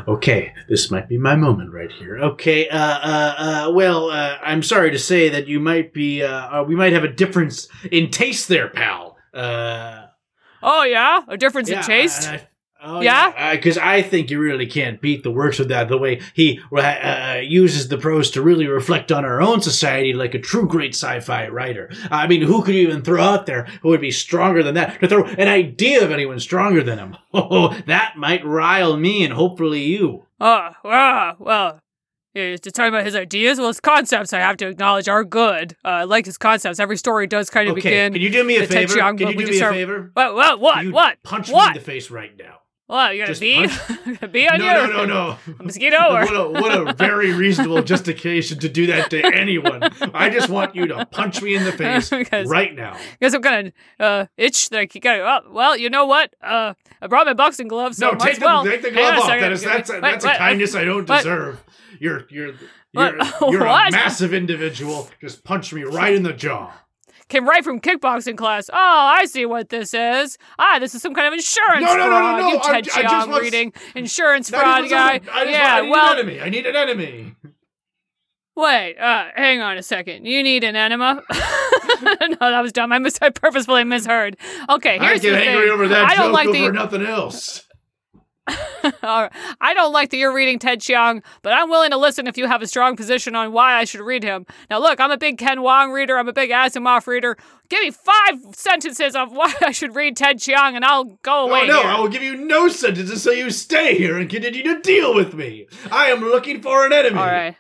[0.07, 2.19] Okay, this might be my moment right here.
[2.19, 2.69] Okay.
[2.69, 2.79] Uh.
[2.79, 3.35] Uh.
[3.39, 6.23] uh well, uh, I'm sorry to say that you might be.
[6.23, 6.65] Uh, uh.
[6.65, 9.17] We might have a difference in taste there, pal.
[9.35, 10.07] Uh.
[10.63, 12.29] oh yeah, a difference yeah, in taste.
[12.29, 12.49] and I-
[12.87, 13.55] Oh, Yeah?
[13.55, 15.89] Because I think you really can't beat the works of that.
[15.89, 20.13] The way he uh, uh, uses the prose to really reflect on our own society
[20.13, 21.91] like a true great sci-fi writer.
[22.11, 25.01] I mean, who could you even throw out there who would be stronger than that?
[25.01, 27.17] To throw an idea of anyone stronger than him.
[27.39, 30.25] Oh, that might rile me and hopefully you.
[30.41, 31.81] Oh, ah, well,
[32.37, 35.75] yeah, to talk about his ideas, well, his concepts, I have to acknowledge, are good.
[35.85, 36.79] Uh, I like his concepts.
[36.79, 38.13] Every story does kind of Okay, begin.
[38.13, 38.95] can you do me a favor?
[38.95, 40.11] Can you do me a favor?
[40.13, 40.35] What?
[40.35, 40.61] What?
[40.61, 40.87] What?
[40.93, 41.23] What?
[41.23, 41.65] Punch what?
[41.65, 42.61] me in the face right now.
[42.89, 43.17] What?
[43.17, 43.65] You got a Just bee?
[44.23, 44.87] a bee on no, you?
[44.93, 45.39] no, no, no.
[45.59, 45.97] A mosquito?
[45.97, 46.25] Or?
[46.25, 49.83] what, a, what a very reasonable justification to do that to anyone.
[50.15, 52.97] I just want you to punch me in the face Because- right now.
[53.29, 55.19] Some kind of uh, itch that you got.
[55.47, 56.33] Oh, well, you know what?
[56.41, 57.97] Uh, I brought my boxing gloves.
[57.99, 58.65] So No, take the, well.
[58.65, 59.27] take the glove off.
[59.29, 60.39] That is, that's a, that's a what?
[60.39, 61.65] kindness I don't deserve.
[61.99, 62.55] You're you're
[62.93, 63.17] you're,
[63.51, 65.09] you're a massive individual.
[65.21, 66.73] Just punch me right in the jaw.
[67.29, 68.71] Came right from kickboxing class.
[68.73, 70.39] Oh, I see what this is.
[70.61, 72.41] Ah, this is some kind of insurance No, no, no, no, fraud.
[72.41, 75.15] no, You I- I Ted just Chiang reading insurance fraud even guy.
[75.15, 76.41] I just yeah, want, I well, an enemy.
[76.41, 77.35] I need an enemy.
[78.55, 78.97] wait.
[78.97, 80.25] Uh, hang on a second.
[80.27, 81.23] You need an enema?
[82.03, 82.93] no, that was dumb.
[82.93, 84.37] I mis- I purposefully misheard.
[84.69, 85.73] Okay, I here's get the angry thing.
[85.73, 87.66] over that I don't like the nothing else.
[88.49, 92.47] I don't like that you're reading Ted Chiang, but I'm willing to listen if you
[92.47, 94.47] have a strong position on why I should read him.
[94.71, 96.17] Now, look, I'm a big Ken Wong reader.
[96.17, 97.37] I'm a big Asimov reader.
[97.69, 101.49] Give me five sentences of why I should read Ted Chiang, and I'll go oh,
[101.49, 101.63] away.
[101.63, 101.91] Oh no, here.
[101.91, 105.35] I will give you no sentences so you stay here and continue to deal with
[105.35, 105.67] me.
[105.91, 107.19] I am looking for an enemy.
[107.19, 107.57] All right.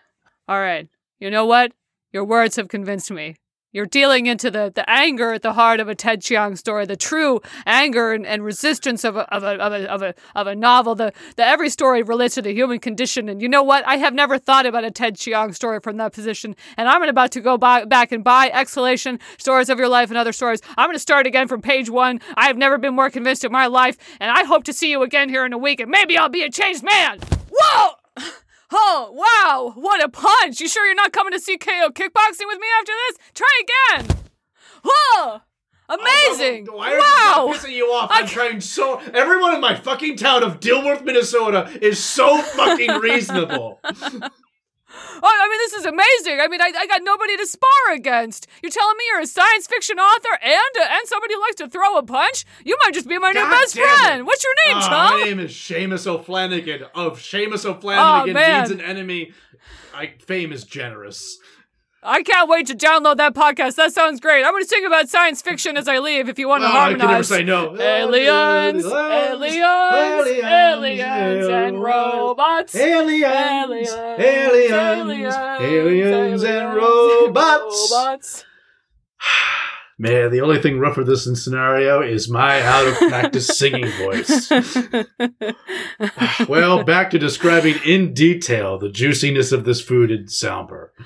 [0.48, 0.88] All right.
[1.18, 1.72] You know what?
[2.12, 3.36] Your words have convinced me.
[3.72, 6.96] You're dealing into the, the anger at the heart of a Ted Chiang story, the
[6.96, 10.54] true anger and, and resistance of a, of, a, of, a, of, a, of a
[10.54, 10.94] novel.
[10.94, 13.28] The, the every story relates to the human condition.
[13.28, 13.86] And you know what?
[13.86, 16.56] I have never thought about a Ted Chiang story from that position.
[16.76, 20.16] And I'm about to go buy, back and buy Exhalation, Stories of Your Life, and
[20.16, 20.60] Other Stories.
[20.78, 22.20] I'm going to start again from page one.
[22.36, 23.98] I have never been more convinced in my life.
[24.20, 25.80] And I hope to see you again here in a week.
[25.80, 27.18] And maybe I'll be a changed man.
[27.50, 27.94] Whoa!
[28.72, 29.72] Oh, wow!
[29.74, 30.60] What a punch!
[30.60, 33.18] You sure you're not coming to see KO kickboxing with me after this?
[33.34, 34.16] Try again!
[34.84, 35.40] Whoa!
[35.88, 36.66] Amazing!
[36.70, 37.46] Oh, why are wow!
[37.48, 38.10] you pissing you off?
[38.12, 38.98] I'm trying so.
[39.14, 43.80] Everyone in my fucking town of Dilworth, Minnesota, is so fucking reasonable.
[45.22, 46.40] Oh, I mean, this is amazing.
[46.40, 48.46] I mean, I, I got nobody to spar against.
[48.62, 51.68] You're telling me you're a science fiction author and uh, and somebody who likes to
[51.68, 52.44] throw a punch?
[52.64, 53.98] You might just be my new best damn it.
[53.98, 54.26] friend.
[54.26, 55.18] What's your name, Ah, chum?
[55.20, 59.32] my name is Seamus O'Flanagan of Seamus O'Flanagan Oh, needs an enemy.
[59.94, 61.38] I, fame is generous.
[62.08, 63.74] I can't wait to download that podcast.
[63.74, 64.44] That sounds great.
[64.44, 66.70] I'm going to sing about science fiction as I leave if you want to Oh,
[66.70, 67.74] I can never say no.
[67.80, 69.64] Aliens, aliens,
[70.44, 72.74] aliens, and robots.
[72.76, 77.90] Aliens, Aliens, aliens, aliens, and robots.
[77.92, 78.44] robots.
[79.98, 84.50] Man, the only thing rough with this scenario is my out of practice singing voice.
[86.48, 90.92] well, back to describing in detail the juiciness of this food in Salper.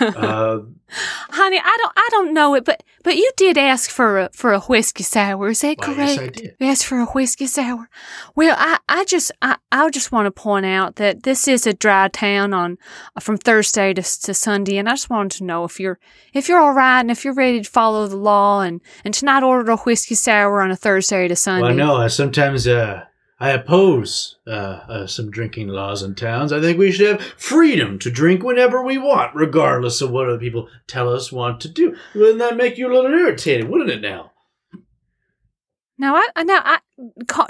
[0.00, 4.30] Uh, Honey, I don't, I don't know it, but but you did ask for a
[4.32, 5.48] for a whiskey sour.
[5.48, 5.98] Is that Why, correct?
[5.98, 6.56] yes, I did.
[6.60, 7.88] You asked for a whiskey sour.
[8.34, 11.72] Well, I, I just I, I just want to point out that this is a
[11.72, 12.78] dry town on
[13.20, 15.98] from Thursday to, to Sunday, and I just wanted to know if you're
[16.32, 19.24] if you're all right and if you're ready to follow the law and and to
[19.24, 21.68] not order a whiskey sour on a Thursday to Sunday.
[21.68, 23.04] well, no, I sometimes uh,
[23.38, 26.52] I oppose uh, uh, some drinking laws in towns.
[26.52, 30.38] I think we should have freedom to drink whenever we want, regardless of what other
[30.38, 31.96] people tell us want to do.
[32.14, 34.32] Wouldn't that make you a little irritated, wouldn't it now?
[35.98, 36.78] Now, I I- now I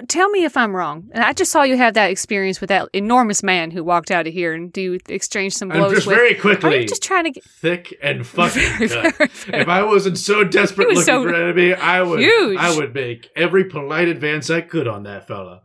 [0.08, 1.08] tell me if I'm wrong.
[1.12, 4.26] And I just saw you have that experience with that enormous man who walked out
[4.26, 6.16] of here, and do you exchange some blows just with?
[6.16, 9.16] very quickly, you just trying to get thick and fucking very, cut.
[9.16, 12.20] very, very If I wasn't so desperate was looking so for an enemy, I would
[12.20, 12.58] huge.
[12.58, 15.60] I would make every polite advance I could on that fella.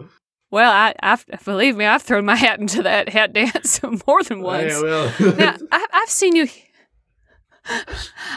[0.49, 4.41] Well, I, I've, believe me, I've thrown my hat into that hat dance more than
[4.41, 4.73] once.
[4.73, 6.47] Yeah, well, now, I, I've seen you.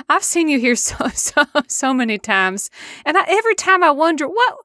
[0.09, 2.71] I've seen you here so so so many times,
[3.05, 4.57] and I, every time I wonder what.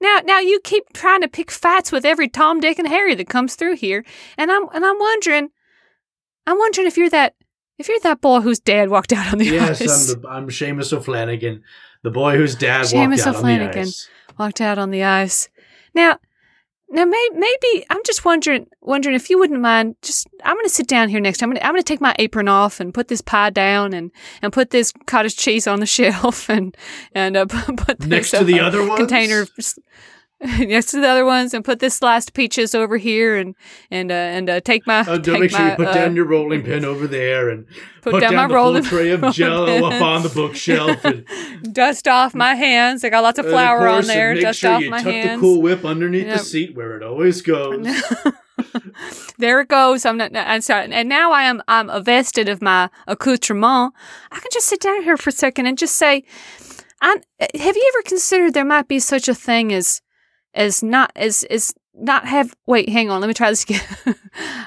[0.00, 3.28] Now, now you keep trying to pick fights with every Tom, Dick, and Harry that
[3.28, 4.04] comes through here,
[4.36, 5.50] and I'm and I'm wondering,
[6.44, 7.36] I'm wondering if you're that
[7.78, 10.48] if you're that boy whose dad walked out on the yes, ice, I'm, the, I'm
[10.48, 11.62] Seamus O'Flanagan,
[12.02, 13.72] the boy whose dad Seamus walked out on O'Flanagan.
[13.72, 14.08] the ice.
[14.38, 15.48] walked out on the ice.
[15.94, 16.18] Now,
[16.92, 19.96] now may, maybe I'm just wondering wondering if you wouldn't mind.
[20.02, 21.48] Just I'm going to sit down here next time.
[21.48, 24.10] I'm going to I'm to take my apron off and put this pie down and
[24.42, 26.76] and put this cottage cheese on the shelf and
[27.14, 28.98] and uh, put this, Next to the uh, other ones?
[28.98, 29.40] container.
[29.42, 29.50] of
[30.58, 33.54] next to the other ones, and put this sliced peaches over here, and
[33.90, 36.16] and uh, and uh, take my Uh, take make sure my, you put uh, down
[36.16, 37.66] your rolling pin over there and
[38.02, 41.04] put put, down down, my rolling- tray of rolling jello up on the bookshelf.
[41.04, 41.24] And,
[41.72, 43.04] dust off my hands.
[43.04, 44.34] I got lots of and of flour on there.
[44.34, 45.40] Make Dust sure off you my tuck hands.
[45.40, 46.38] the Cool Whip underneath Yep.
[46.38, 47.86] the seat where it always goes.
[49.38, 50.04] there it goes.
[50.04, 50.34] I'm not.
[50.36, 50.92] I'm sorry.
[50.92, 51.62] And now I am.
[51.68, 53.94] I'm vested of my accoutrement.
[54.30, 56.24] I can just sit down here for a second and just say,
[57.00, 60.00] I, "Have you ever considered there might be such a thing as,
[60.54, 62.54] as not as as not have?
[62.66, 63.20] Wait, hang on.
[63.20, 63.82] Let me try this again.
[64.06, 64.14] uh,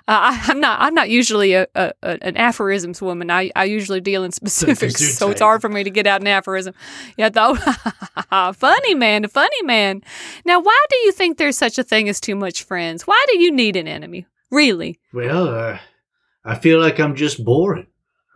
[0.08, 0.80] I, I'm not.
[0.82, 3.32] I'm not usually a, a, an aphorisms woman.
[3.32, 6.28] I I usually deal in specifics, so it's hard for me to get out an
[6.28, 6.74] aphorism.
[7.18, 7.56] Yeah, though.
[8.54, 10.02] funny man, funny man.
[10.46, 13.04] Now, why do you think there's such a thing as too much friends?
[13.08, 14.26] Why do you need an enemy?
[14.52, 15.00] Really?
[15.14, 15.80] Well, uh,
[16.44, 17.88] I feel like I'm just boring.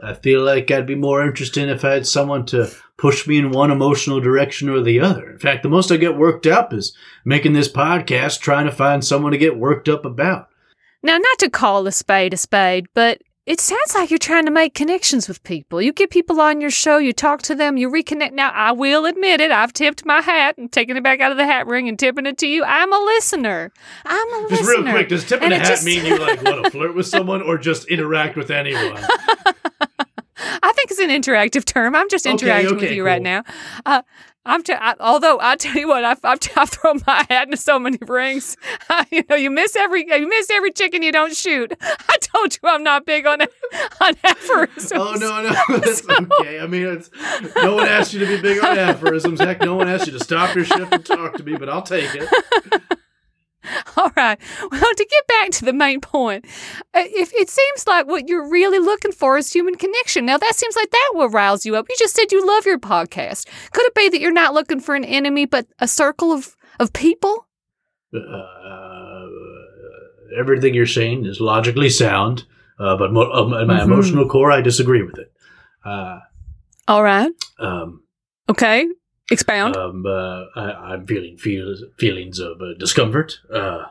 [0.03, 3.51] I feel like I'd be more interesting if I had someone to push me in
[3.51, 5.29] one emotional direction or the other.
[5.31, 9.03] In fact, the most I get worked up is making this podcast, trying to find
[9.03, 10.47] someone to get worked up about.
[11.03, 14.51] Now, not to call a spade a spade, but it sounds like you're trying to
[14.51, 15.81] make connections with people.
[15.81, 18.33] You get people on your show, you talk to them, you reconnect.
[18.33, 21.37] Now, I will admit it, I've tipped my hat and taken it back out of
[21.37, 22.63] the hat ring and tipping it to you.
[22.65, 23.71] I'm a listener.
[24.05, 24.57] I'm a Just listener.
[24.73, 26.95] Just real quick, does tipping And a hat just- mean you like want to flirt
[26.95, 29.01] with someone or just interact with anyone?
[30.89, 31.95] I think it's an interactive term.
[31.95, 33.43] I'm just Okay, interacting with okay, you right now.
[33.85, 34.01] Uh,
[34.45, 37.57] I'm t- I, although I tell you what, I've, I've, I've thrown my hat into
[37.57, 38.57] so many rings.
[39.11, 41.73] you know, you miss every you miss every chicken you don't shoot.
[41.81, 44.91] I told you I'm not big on on aphorisms.
[44.93, 46.59] Oh no, no, that's okay.
[46.59, 47.11] I mean, it's,
[47.57, 49.39] no one asked you to be big on aphorisms.
[49.39, 51.83] Heck, no one asked you to stop your shift and talk to me, but I'll
[51.83, 52.81] take it.
[53.97, 54.39] All right.
[54.71, 56.45] Well, to get back to the main point,
[56.93, 60.25] uh, if it seems like what you're really looking for is human connection.
[60.25, 61.87] Now, that seems like that will rouse you up.
[61.89, 63.47] You just said you love your podcast.
[63.71, 66.93] Could it be that you're not looking for an enemy, but a circle of of
[66.93, 67.47] people?
[68.15, 69.25] Uh,
[70.39, 72.45] everything you're saying is logically sound,
[72.79, 73.83] uh, but mo- at my Mhm.
[73.83, 75.31] emotional core, I disagree with it.
[75.85, 76.19] Uh,
[76.87, 77.31] All right.
[77.59, 78.03] um,
[78.49, 78.87] Okay.
[79.31, 79.75] Expound.
[79.75, 83.83] um, uh, I, I'm feeling feels, feelings of uh, discomfort, uh,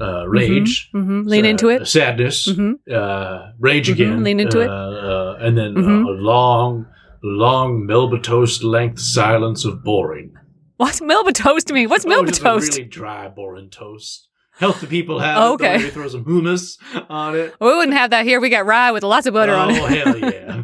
[0.00, 1.86] uh, rage, hmm Lean uh, into it.
[1.86, 4.24] sadness, hmm uh, rage Mhm, again.
[4.24, 4.68] lean into uh, it.
[4.68, 6.04] uh, and then Mhm.
[6.06, 6.86] uh, a long,
[7.22, 10.32] long Melba toast length silence of boring.
[10.78, 11.86] What's Melba toast to me?
[11.86, 12.72] What's Oh, Melba just toast?
[12.76, 14.28] Really dry, boring toast.
[14.58, 15.78] Healthy people have Oh, okay.
[15.90, 16.76] Throw some hummus
[17.08, 17.54] on it.
[17.60, 18.40] we wouldn't have that here.
[18.40, 19.80] We got rye with lots of butter oh, on it.
[19.80, 20.62] Oh hell yeah.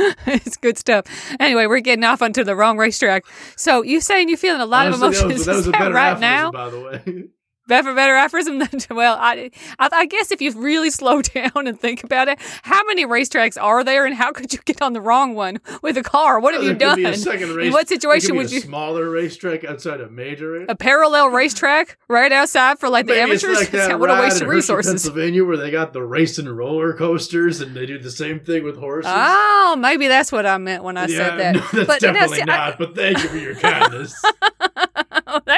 [0.26, 1.04] it's good stuff.
[1.38, 3.24] Anyway, we're getting off onto the wrong racetrack.
[3.56, 5.32] So you saying you're feeling a lot Honestly, of emotions?
[5.34, 6.50] was, that was that better right now?
[6.50, 7.24] by the way.
[7.70, 11.78] Better, better aphorism than well, I, I, I guess if you really slow down and
[11.78, 15.00] think about it, how many racetracks are there, and how could you get on the
[15.00, 16.40] wrong one with a car?
[16.40, 16.96] What have you There done?
[16.96, 17.72] be a second race.
[17.72, 18.60] What situation would a you?
[18.60, 20.66] smaller racetrack outside a major race?
[20.68, 23.60] A parallel racetrack right outside for like the Maybe it's amateurs?
[23.60, 24.90] like that what a waste of Hershey, resources.
[24.92, 28.76] Pennsylvania, where they got the racing roller coasters, and they do the same thing with
[28.78, 29.12] horses.
[29.14, 31.54] Oh, maybe that's what I meant when I yeah, said that.
[31.54, 32.78] no, that's but no, definitely see, I- not.
[32.78, 34.20] but thank you for your kindness.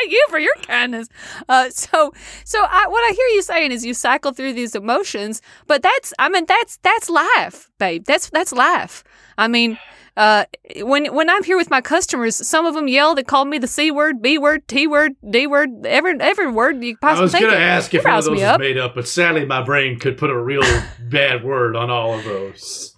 [0.02, 1.08] Thank you for your kindness.
[1.48, 2.12] Uh, so,
[2.44, 6.12] so I, what I hear you saying is you cycle through these emotions, but that's,
[6.18, 8.04] I mean, that's that's life, babe.
[8.04, 9.04] That's that's life.
[9.38, 9.78] I mean,
[10.16, 10.46] uh,
[10.78, 13.68] when when I'm here with my customers, some of them yell, they call me the
[13.68, 17.30] c word, b word, t word, d word, every every word you possibly.
[17.30, 17.44] Can.
[17.44, 18.60] I was going to ask if one of those up.
[18.60, 20.62] made up, but sadly my brain could put a real
[20.98, 22.94] bad word on all of those.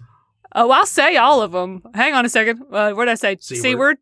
[0.55, 1.83] Oh, I'll say all of them.
[1.93, 2.63] Hang on a second.
[2.71, 3.37] Uh, what did I say?
[3.39, 3.79] C C word.
[3.79, 3.97] word.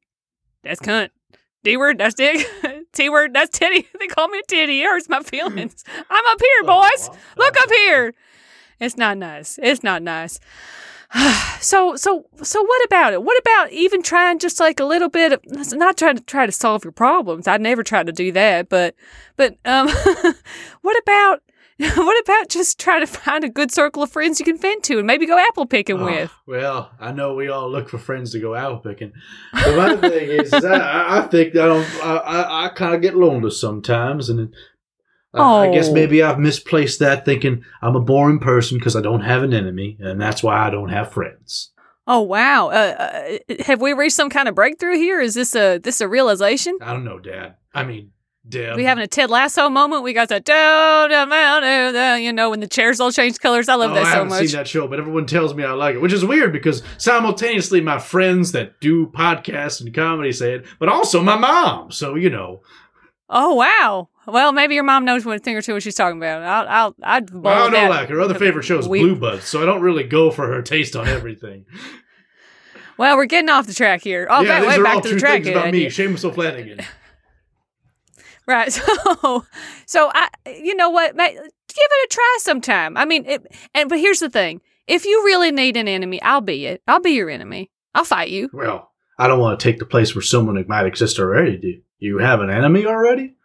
[0.64, 1.10] That's cunt.
[1.64, 1.98] D word.
[1.98, 2.48] That's dick.
[2.94, 3.34] T word.
[3.34, 3.88] That's titty.
[4.00, 4.82] They call me a titty.
[4.82, 5.84] It hurts my feelings.
[6.10, 7.10] I'm up here, boys.
[7.38, 8.14] Look up here.
[8.80, 9.60] It's not nice.
[9.62, 10.40] It's not nice.
[11.60, 13.24] so so so what about it?
[13.24, 15.42] What about even trying just like a little bit of
[15.74, 17.48] not trying to try to solve your problems.
[17.48, 18.96] I'd never tried to do that, but
[19.38, 19.88] but um
[20.82, 21.44] what about
[21.96, 24.98] what about just trying to find a good circle of friends you can vent to
[25.00, 26.32] and maybe go apple picking Oh, with?
[26.48, 29.12] Well, I know we all look for friends to go apple picking.
[29.54, 32.04] But my thing is, is I- I, think I don't.
[32.04, 34.54] I, I, I kind of get lonely sometimes, and
[35.34, 35.94] I, I guess Oh.
[35.94, 39.98] maybe I've misplaced that, thinking I'm a boring person because I don't have an enemy,
[40.00, 41.72] and that's why I don't have friends.
[42.06, 42.68] Oh wow!
[42.68, 45.20] Uh, uh, have we reached some kind of breakthrough here?
[45.22, 46.78] Is this a this a realization?
[46.82, 47.56] I don't know, Dad.
[47.74, 48.12] I mean,
[48.48, 48.76] Deb.
[48.76, 50.04] we having a Ted Lasso moment?
[50.04, 50.52] We got the do
[51.10, 53.70] do do do, you know when the chairs all change colors.
[53.70, 54.32] I love Oh, that I so much.
[54.32, 56.52] I haven't seen that show, but everyone tells me I like it, which is weird
[56.52, 61.92] because simultaneously my friends that do podcasts and comedy say it, but also my mom.
[61.92, 62.62] So you know,
[63.30, 64.10] Oh wow!
[64.28, 66.44] Well, maybe your mom knows one thing or two what she's talking about.
[66.44, 67.90] I'll I'll I'd bowl I don't know.
[67.90, 70.48] Like her other favorite show is We- Blue Bloods, so I don't really go for
[70.48, 71.66] her taste on everything.
[72.96, 74.28] Well, we're getting off the track here.
[74.30, 75.88] Oh, yeah, back, these way are back all to true the track about me.
[75.88, 76.86] Seamus O'Flanagan.
[78.48, 78.72] Right.
[79.14, 79.46] So,
[79.86, 81.16] so I, you know what?
[81.16, 82.98] Give it a try sometime.
[82.98, 86.42] I mean, it, and but here's the thing: if you really need an enemy, I'll
[86.42, 86.82] be it.
[86.88, 87.72] I'll be your enemy.
[87.94, 88.50] I'll fight you.
[88.54, 91.58] Well, I don't want to take the place where someone might exist already.
[91.58, 93.36] Do you have an enemy already?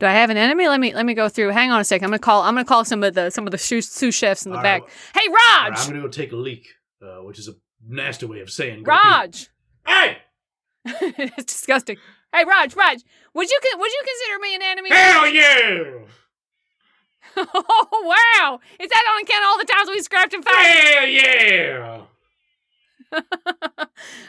[0.00, 0.68] Do I have an enemy?
[0.68, 1.50] Let me let me go through.
[1.50, 2.06] Hang on a second.
[2.06, 2.42] I'm gonna call.
[2.42, 4.62] I'm gonna call some of the some of the sous, sous chefs in the All
[4.62, 4.82] back.
[4.82, 5.78] right, Hey, all right, Raj!
[5.80, 6.66] I'm gonna go take a leak,
[7.02, 7.52] uh, which is a
[7.86, 8.82] nasty way of saying.
[8.84, 9.48] Raj!
[9.86, 10.18] Hey!
[10.84, 11.98] it's disgusting.
[12.32, 12.74] Hey, Raj!
[12.74, 13.02] Raj!
[13.34, 14.90] Would you would you consider me an enemy?
[14.90, 15.92] Hell yeah!
[17.36, 18.60] oh wow!
[18.78, 20.66] Is that on account of all the times we scrapped and fired?
[20.66, 22.02] Hell yeah!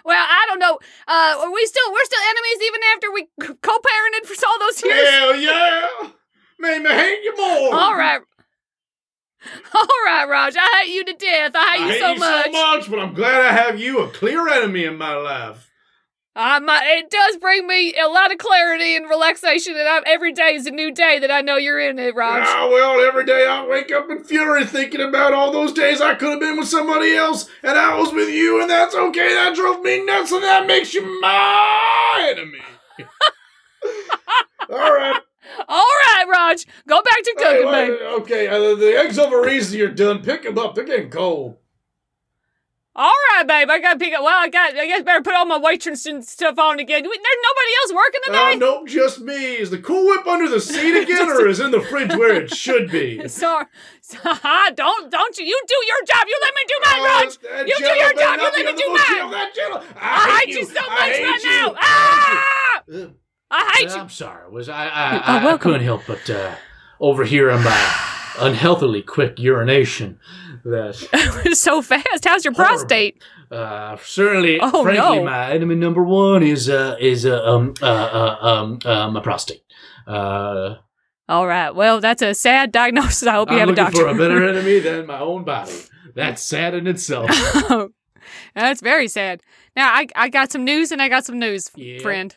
[0.05, 0.77] well, I don't know.
[1.07, 3.27] Uh, are we still we're still enemies even after we
[3.61, 5.09] co-parented for all those years?
[5.09, 5.87] Hell yeah!
[6.59, 7.73] Made me hate you more.
[7.73, 8.21] All right.
[9.73, 10.55] All right, Raj.
[10.57, 11.51] I hate you to death.
[11.55, 12.45] I hate I you hate so you much.
[12.45, 15.69] so much, but I'm glad I have you, a clear enemy in my life.
[16.35, 20.55] My, it does bring me a lot of clarity and relaxation, and I'm, every day
[20.55, 22.43] is a new day that I know you're in it, Raj.
[22.47, 26.15] Ah, well, every day I wake up in fury thinking about all those days I
[26.15, 29.35] could have been with somebody else, and I was with you, and that's okay.
[29.35, 32.59] That drove me nuts, and that makes you my enemy.
[34.71, 35.21] all right.
[35.67, 36.65] All right, Raj.
[36.87, 40.23] Go back to Hey, cooking, wait, okay, uh, the eggs over easy are done.
[40.23, 40.73] Pick them up.
[40.73, 41.57] They're getting cold.
[42.95, 43.69] All right, babe.
[43.71, 44.21] I gotta pick up.
[44.23, 44.77] Well, I got.
[44.77, 47.01] I guess better put all my waitress and stuff on again.
[47.03, 48.59] Wait, There's nobody else working Uh, today.
[48.59, 49.55] nope, just me.
[49.55, 52.53] Is the Cool Whip under the seat again, or is in the fridge where it
[52.53, 53.27] should be?
[53.27, 53.65] Sorry.
[54.75, 55.45] don't don't you?
[55.45, 56.27] You do your job.
[56.27, 57.67] You let me do mine, Oh, Raj.
[57.67, 58.39] You do your job.
[58.39, 59.05] You let me do little mine.
[59.17, 59.83] jello, that jello.
[59.99, 61.49] I hate you so much right you.
[61.49, 61.73] now.
[61.75, 62.83] I Ah!
[62.85, 63.13] hate you.
[63.49, 63.95] I hate you.
[63.95, 64.51] I'm sorry.
[64.51, 64.85] Was I?
[64.87, 66.55] I, Oh, I, I couldn't help but uh,
[66.99, 67.95] overhearing my
[68.39, 70.19] unhealthily quick urination.
[70.65, 72.25] That so fast.
[72.25, 72.77] How's your Horrible.
[72.77, 73.23] prostate?
[73.51, 75.23] uh, certainly, Oh, frankly, no.
[75.25, 79.61] my enemy number one is uh, is uh, um uh, uh, um uh, my prostate.
[80.07, 80.75] Uh,
[81.29, 81.71] All right.
[81.75, 83.27] Well, that's a sad diagnosis.
[83.27, 84.01] I hope you I'm have a looking doctor.
[84.01, 85.73] for a better enemy than my own body.
[86.15, 87.29] That's sad in itself.
[88.55, 89.41] That's very sad.
[89.75, 91.99] Now I I got some news and I got some news, Yeah.
[91.99, 92.35] friend.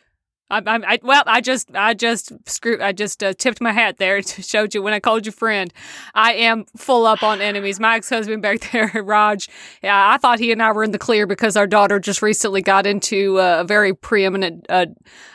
[0.49, 3.97] I, I, I well I just I just screw I just uh, tipped my hat
[3.97, 5.73] there to showed you when I called you friend.
[6.13, 7.79] I am full up on enemies.
[7.79, 9.49] My ex husband back there, Raj.
[9.83, 12.61] Yeah, I thought he and I were in the clear because our daughter just recently
[12.61, 14.85] got into uh, a very preeminent uh,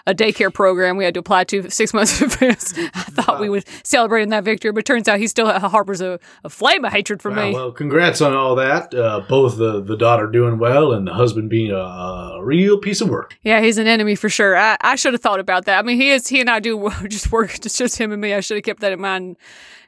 [0.06, 2.74] a daycare program we had to apply to six months in advance.
[2.76, 6.48] I thought we would celebrating that victory, but turns out he still harbors a, a
[6.48, 7.54] flame of hatred for Wow, me.
[7.54, 8.92] well, congrats on all that.
[8.94, 13.00] Uh, both the, the daughter doing well and the husband being a, a real piece
[13.00, 13.36] of work.
[13.42, 14.56] Yeah, he's an enemy for sure.
[14.56, 15.78] I, I should have thought about that.
[15.78, 17.55] I mean, he is he and I do just work.
[17.64, 18.32] It's just him and me.
[18.34, 19.36] I should have kept that in mind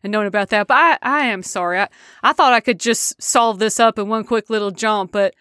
[0.03, 0.67] and known about that.
[0.67, 1.79] But I, I am sorry.
[1.81, 1.89] I,
[2.23, 5.13] I thought I could just solve this up in one quick little jump.
[5.13, 5.35] But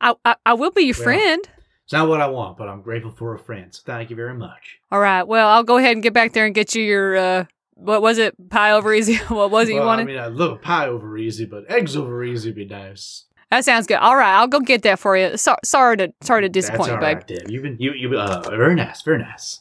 [0.00, 1.48] I, I, I will be your Well- friend.
[1.84, 3.74] It's not what I want, but I'm grateful for a friend.
[3.74, 4.78] So thank you very much.
[4.90, 5.22] All right.
[5.24, 7.44] Well, I'll go ahead and get back there and get you your uh,
[7.74, 8.34] what was it?
[8.48, 9.16] Pie over easy.
[9.28, 10.02] what was it you wanted?
[10.02, 13.24] I mean, I love a pie over easy, but eggs over easy would be nice.
[13.54, 13.98] That sounds good.
[13.98, 15.36] All right, I'll go get that for you.
[15.36, 17.16] So, sorry to sorry to disappoint you, babe.
[17.18, 17.50] right, Deb.
[17.50, 19.60] You've been you you uh very nice, very nice.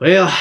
[0.00, 0.36] Well,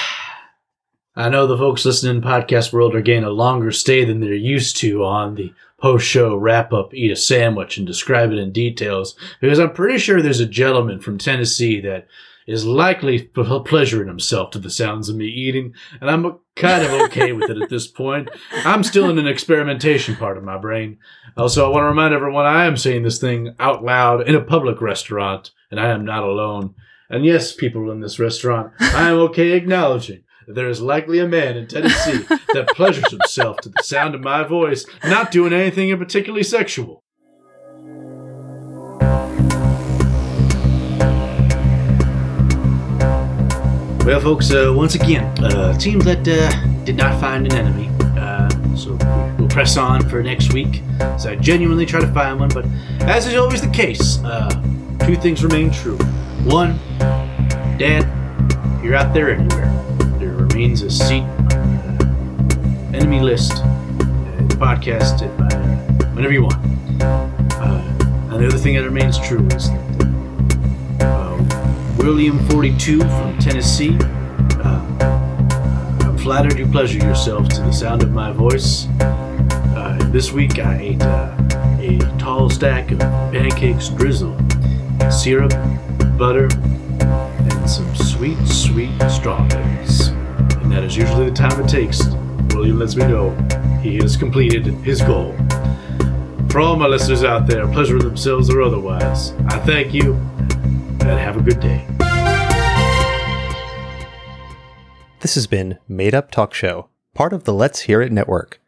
[1.16, 4.34] I know the folks listening in podcast world are getting a longer stay than they're
[4.34, 8.52] used to on the post show wrap up, eat a sandwich, and describe it in
[8.52, 12.08] details because I'm pretty sure there's a gentleman from Tennessee that
[12.48, 17.32] is likely pleasuring himself to the sounds of me eating, and I'm kind of okay
[17.32, 18.30] with it at this point.
[18.66, 20.98] I'm still in an experimentation part of my brain.
[21.38, 24.42] Also, I want to remind everyone I am saying this thing out loud in a
[24.42, 26.76] public restaurant, and I am not alone.
[27.10, 31.28] And yes, people in this restaurant, I am okay acknowledging that there is likely a
[31.28, 32.24] man in Tennessee
[32.54, 37.04] that pleasures himself to the sound of my voice, not doing anything in particularly sexual.
[44.06, 47.90] Well, folks, uh, once again, uh, team that uh, did not find an enemy.
[48.20, 48.98] Uh, so
[49.40, 50.82] we'll press on for next week.
[51.18, 52.66] So I genuinely try to find one, but
[53.04, 54.50] as is always the case, uh,
[55.06, 55.98] two things remain true.
[56.44, 56.78] One,
[57.78, 58.04] Dad,
[58.84, 59.72] you're out there anywhere,
[60.20, 61.98] there remains a seat on
[62.92, 63.64] the enemy list, uh,
[64.50, 66.62] the podcast, uh, whenever you want.
[68.34, 69.70] And the other thing that remains true is
[72.04, 73.98] William 42 from Tennessee.
[74.60, 74.86] Uh,
[76.02, 78.88] I'm flattered you pleasure yourself to the sound of my voice.
[79.00, 81.34] Uh, this week I ate uh,
[81.80, 84.38] a tall stack of pancakes drizzled,
[85.10, 85.54] syrup,
[86.18, 86.50] butter,
[87.00, 90.08] and some sweet, sweet strawberries.
[90.08, 92.04] And that is usually the time it takes.
[92.54, 93.30] William lets me know
[93.82, 95.34] he has completed his goal.
[96.50, 100.16] For all my listeners out there, pleasuring themselves or otherwise, I thank you
[101.00, 101.88] and have a good day.
[105.24, 108.60] This has been Made Up Talk Show, part of the Let's Hear It network.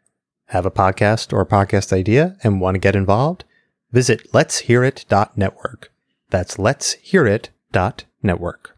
[0.46, 3.44] Have a podcast or a podcast idea and want to get involved?
[3.92, 5.92] Visit let'shearit.network.
[6.30, 8.75] That's let'shearit.network.